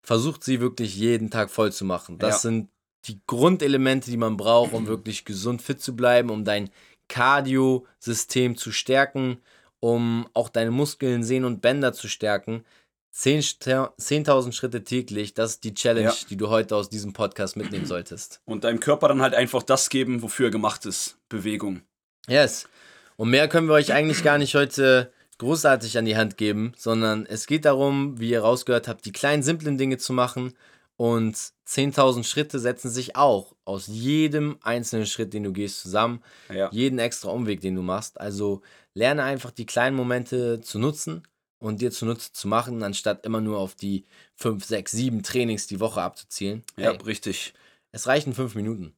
Versucht 0.03 0.43
sie 0.45 0.61
wirklich 0.61 0.97
jeden 0.97 1.31
Tag 1.31 1.51
voll 1.51 1.73
zu 1.73 1.85
machen. 1.85 2.19
Das 2.19 2.37
Ja. 2.37 2.51
sind 2.51 2.69
die 3.07 3.21
Grundelemente, 3.27 4.11
die 4.11 4.17
man 4.17 4.37
braucht, 4.37 4.73
um 4.73 4.87
wirklich 4.87 5.25
gesund 5.25 5.63
fit 5.63 5.81
zu 5.81 5.97
bleiben, 5.97 6.31
um 6.31 6.45
dein 6.45 6.71
Cardio-System 7.09 8.57
zu 8.57 8.73
stärken, 8.73 9.39
um 9.81 10.29
auch 10.35 10.49
deine 10.49 10.71
Muskeln, 10.71 11.23
Sehnen 11.25 11.45
und 11.47 11.61
Bänder 11.63 11.93
zu 11.93 12.09
stärken. 12.09 12.65
10 13.13 13.41
Ster- 13.43 13.93
10.000 13.99 14.53
Schritte 14.55 14.85
täglich, 14.85 15.35
das 15.35 15.53
ist 15.53 15.65
die 15.65 15.75
Challenge, 15.75 16.07
Ja. 16.09 16.15
die 16.29 16.37
du 16.37 16.49
heute 16.49 16.77
aus 16.77 16.89
diesem 16.89 17.13
Podcast 17.13 17.57
mitnehmen 17.57 17.87
solltest. 17.87 18.41
und 18.45 18.65
deinem 18.65 18.79
Körper 18.81 19.09
dann 19.09 19.21
halt 19.23 19.35
einfach 19.35 19.63
das 19.65 19.89
geben, 19.91 20.23
wofür 20.23 20.47
er 20.49 20.51
gemacht 20.53 20.87
ist. 20.87 21.17
Bewegung. 21.29 21.83
Yes. 22.29 22.69
Und 23.17 23.31
mehr 23.31 23.49
können 23.49 23.67
wir 23.67 23.75
euch 23.75 23.93
eigentlich 23.93 24.23
gar 24.23 24.39
nicht 24.39 24.55
heute 24.55 25.13
großartig 25.41 25.99
an 25.99 26.05
die 26.05 26.17
Hand 26.17 26.37
geben, 26.37 26.73
sondern 26.77 27.27
es 27.27 27.47
geht 27.47 27.65
darum, 27.65 28.21
wie 28.21 28.31
ihr 28.31 28.41
rausgehört 28.43 28.87
habt, 28.89 29.05
die 29.05 29.13
kleinen, 29.13 29.43
simplen 29.43 29.77
Dinge 29.79 29.99
zu 29.99 30.13
machen. 30.13 30.55
Und 30.97 31.35
10.000 31.67 32.25
Schritte 32.25 32.59
setzen 32.59 32.91
sich 32.91 33.17
auch 33.17 33.57
aus 33.65 33.87
jedem 33.87 34.59
einzelnen 34.63 35.07
Schritt, 35.07 35.33
den 35.33 35.45
du 35.45 35.53
gehst, 35.53 35.81
zusammen. 35.81 36.23
Ja. 36.55 36.69
Jeden 36.73 36.99
extra 36.99 37.31
Umweg, 37.31 37.61
den 37.63 37.75
du 37.75 37.83
machst. 37.83 38.21
Also 38.21 38.61
lerne 38.95 39.23
einfach 39.23 39.51
die 39.51 39.67
kleinen 39.67 39.97
Momente 39.97 40.61
zu 40.61 40.79
nutzen 40.79 41.23
und 41.59 41.81
dir 41.81 41.91
zunutze 41.91 42.33
zu 42.33 42.49
machen, 42.49 42.83
anstatt 42.83 43.25
immer 43.25 43.41
nur 43.41 43.59
auf 43.59 43.75
die 43.75 44.05
5, 44.37 44.65
6, 44.65 44.93
7 44.93 45.23
Trainings 45.23 45.67
die 45.67 45.81
Woche 45.81 46.03
abzuzielen. 46.03 46.65
Ja, 46.77 46.91
Hey, 46.93 46.99
richtig. 47.07 47.55
es 47.93 48.07
reichen 48.07 48.35
5 48.35 48.55
Minuten. 48.55 48.95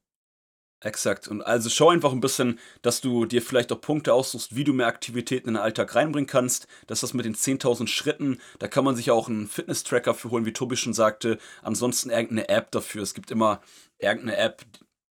Exakt. 0.83 1.29
Und 1.29 1.41
also 1.41 1.69
schau 1.69 1.89
einfach 1.89 2.11
ein 2.11 2.19
bisschen, 2.19 2.59
dass 2.81 2.99
du 2.99 3.25
dir 3.25 3.41
vielleicht 3.41 3.71
auch 3.71 3.79
Punkte 3.79 4.13
aussuchst, 4.13 4.55
wie 4.55 4.65
du 4.65 4.73
mehr 4.73 4.87
Aktivitäten 4.87 5.47
in 5.47 5.53
den 5.53 5.63
Alltag 5.63 5.95
reinbringen 5.95 6.27
kannst. 6.27 6.67
Dass 6.87 6.99
das 6.99 7.13
mit 7.13 7.25
den 7.25 7.35
10.000 7.35 7.87
Schritten, 7.87 8.39
da 8.59 8.67
kann 8.67 8.83
man 8.83 8.95
sich 8.97 9.09
auch 9.09 9.29
einen 9.29 9.47
Fitness-Tracker 9.47 10.13
für 10.13 10.29
holen, 10.29 10.45
wie 10.45 10.51
Tobi 10.51 10.75
schon 10.75 10.93
sagte. 10.93 11.37
Ansonsten 11.61 12.09
irgendeine 12.09 12.49
App 12.49 12.71
dafür. 12.71 13.01
Es 13.01 13.13
gibt 13.13 13.31
immer 13.31 13.61
irgendeine 13.97 14.37
App. 14.37 14.63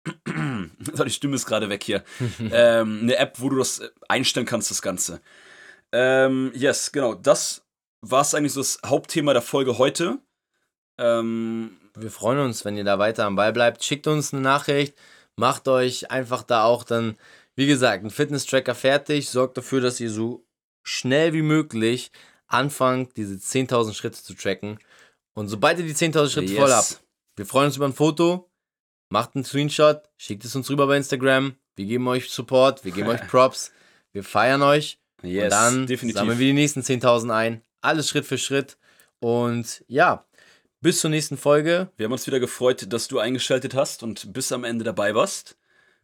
Die 0.27 1.11
Stimme 1.11 1.37
ist 1.37 1.45
gerade 1.45 1.69
weg 1.69 1.85
hier. 1.85 2.03
ähm, 2.51 3.01
eine 3.03 3.17
App, 3.17 3.35
wo 3.39 3.51
du 3.51 3.57
das 3.57 3.83
einstellen 4.09 4.47
kannst, 4.47 4.71
das 4.71 4.81
Ganze. 4.81 5.21
Ähm, 5.93 6.51
yes, 6.55 6.93
genau. 6.93 7.13
Das 7.13 7.63
war 8.01 8.23
es 8.23 8.35
eigentlich 8.35 8.55
so 8.55 8.61
das 8.61 8.79
Hauptthema 8.87 9.35
der 9.35 9.43
Folge 9.43 9.77
heute. 9.77 10.19
Ähm, 10.99 11.77
Wir 11.95 12.11
freuen 12.11 12.39
uns, 12.39 12.65
wenn 12.65 12.79
ihr 12.79 12.85
da 12.85 12.99
weiter 12.99 13.27
am 13.27 13.37
Ball 13.37 13.53
bleibt. 13.53 13.85
Schickt 13.85 14.07
uns 14.07 14.33
eine 14.33 14.41
Nachricht, 14.41 14.97
macht 15.39 15.69
euch 15.69 16.11
einfach 16.11 16.43
da 16.43 16.65
auch 16.65 16.85
dann, 16.85 17.17
wie 17.55 17.67
gesagt, 17.67 18.01
einen 18.01 18.11
Fitness-Tracker 18.11 18.75
fertig, 18.75 19.29
sorgt 19.31 19.57
dafür, 19.57 19.81
dass 19.81 20.01
ihr 20.01 20.11
so 20.11 20.45
schnell 20.83 21.33
wie 21.33 21.43
möglich 21.43 22.11
anfangt, 22.47 23.17
diese 23.17 23.35
10.000 23.35 23.95
Schritte 23.95 24.23
zu 24.23 24.35
tracken. 24.35 24.79
Und 25.35 25.49
sobald 25.49 25.79
ihr 25.79 25.85
die 25.87 25.95
10.000 25.95 26.31
Schritte 26.31 26.53
Yes. 26.53 26.61
voll 26.61 26.73
habt, 26.73 27.01
wir 27.37 27.47
freuen 27.47 27.67
uns 27.67 27.77
über 27.77 27.87
ein 27.87 27.93
Foto, 27.93 28.51
macht 29.11 29.35
einen 29.35 29.45
Screenshot, 29.45 30.03
schickt 30.17 30.45
es 30.45 30.57
uns 30.57 30.69
rüber 30.71 30.87
bei 30.87 30.97
Instagram. 30.97 31.55
Wir 31.77 31.87
geben 31.87 32.09
euch 32.09 32.31
Support, 32.31 32.85
wir 32.85 32.93
geben 32.93 33.09
euch 33.09 33.21
Props, 33.29 33.71
wir 34.13 34.25
feiern 34.25 34.63
euch. 34.63 34.99
yes, 35.23 35.45
und 35.45 35.51
dann 35.51 35.87
definitiv. 35.87 36.19
sammeln 36.19 36.39
wir 36.39 36.47
die 36.47 36.53
nächsten 36.55 36.81
10.000 36.81 37.33
ein. 37.33 37.63
Alles 37.81 38.09
Schritt 38.09 38.27
für 38.27 38.39
Schritt. 38.39 38.77
Und 39.21 39.85
ja, 39.89 40.25
bis 40.81 41.01
zur 41.01 41.11
nächsten 41.11 41.37
Folge. 41.37 41.89
Wir 41.97 42.05
haben 42.05 42.13
uns 42.13 42.27
wieder 42.27 42.41
gefreut, 42.41 42.87
dass 42.93 43.09
du 43.09 43.19
eingeschaltet 43.19 43.75
hast 43.75 44.03
und 44.03 44.33
bis 44.33 44.53
am 44.53 44.65
Ende 44.65 44.85
dabei 44.85 45.15
warst. 45.15 45.57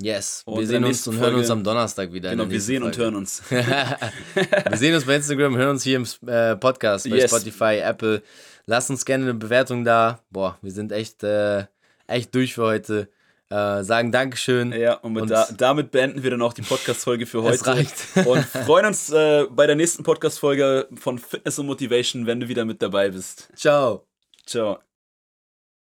Yes, 0.02 0.42
Und 0.44 0.58
wir 0.58 0.66
sehen 0.66 0.82
uns 0.84 1.06
und 1.06 1.18
hören 1.18 1.34
uns 1.36 1.46
Folge- 1.46 1.52
am 1.52 1.62
Donnerstag 1.64 2.12
wieder. 2.12 2.30
Genau, 2.30 2.50
wir 2.50 2.60
sehen 2.60 2.82
und 2.82 2.96
Folge. 2.96 3.02
hören 3.04 3.14
uns. 3.16 3.42
wir 3.48 4.76
sehen 4.76 4.92
uns 4.94 5.04
bei 5.04 5.14
Instagram, 5.16 5.56
hören 5.56 5.70
uns 5.70 5.84
hier 5.84 5.96
im 5.96 6.28
äh, 6.28 6.56
Podcast, 6.56 7.08
bei 7.08 7.16
Yes. 7.16 7.30
Spotify, 7.30 7.78
Apple. 7.78 8.20
Lasst 8.66 8.90
uns 8.90 9.04
gerne 9.04 9.24
eine 9.24 9.34
Bewertung 9.34 9.84
da. 9.84 10.18
Boah, 10.30 10.58
wir 10.62 10.72
sind 10.72 10.90
echt, 10.90 11.22
äh, 11.22 11.66
echt 12.08 12.34
durch 12.34 12.54
für 12.54 12.62
heute. 12.64 13.08
Äh, 13.50 13.84
sagen 13.84 14.10
Dankeschön. 14.10 14.72
Ja, 14.72 14.94
und, 14.94 15.16
Und- 15.16 15.30
da, 15.30 15.46
damit 15.56 15.92
beenden 15.92 16.24
wir 16.24 16.30
dann 16.30 16.42
auch 16.42 16.54
die 16.54 16.62
Podcast-Folge 16.62 17.26
für 17.26 17.42
heute. 17.44 17.54
Es 17.54 17.66
reicht. 17.66 17.94
Und 18.26 18.44
freuen 18.44 18.86
uns 18.86 19.10
äh, 19.10 19.44
bei 19.48 19.66
der 19.68 19.76
nächsten 19.76 20.02
Podcast-Folge 20.02 20.88
von 20.96 21.20
Fitness 21.20 21.58
und 21.60 21.66
Motivation, 21.66 22.26
wenn 22.26 22.40
du 22.40 22.48
wieder 22.48 22.64
mit 22.64 22.82
dabei 22.82 23.10
bist. 23.10 23.48
Ciao. 23.54 24.06
Ciao. 24.46 24.82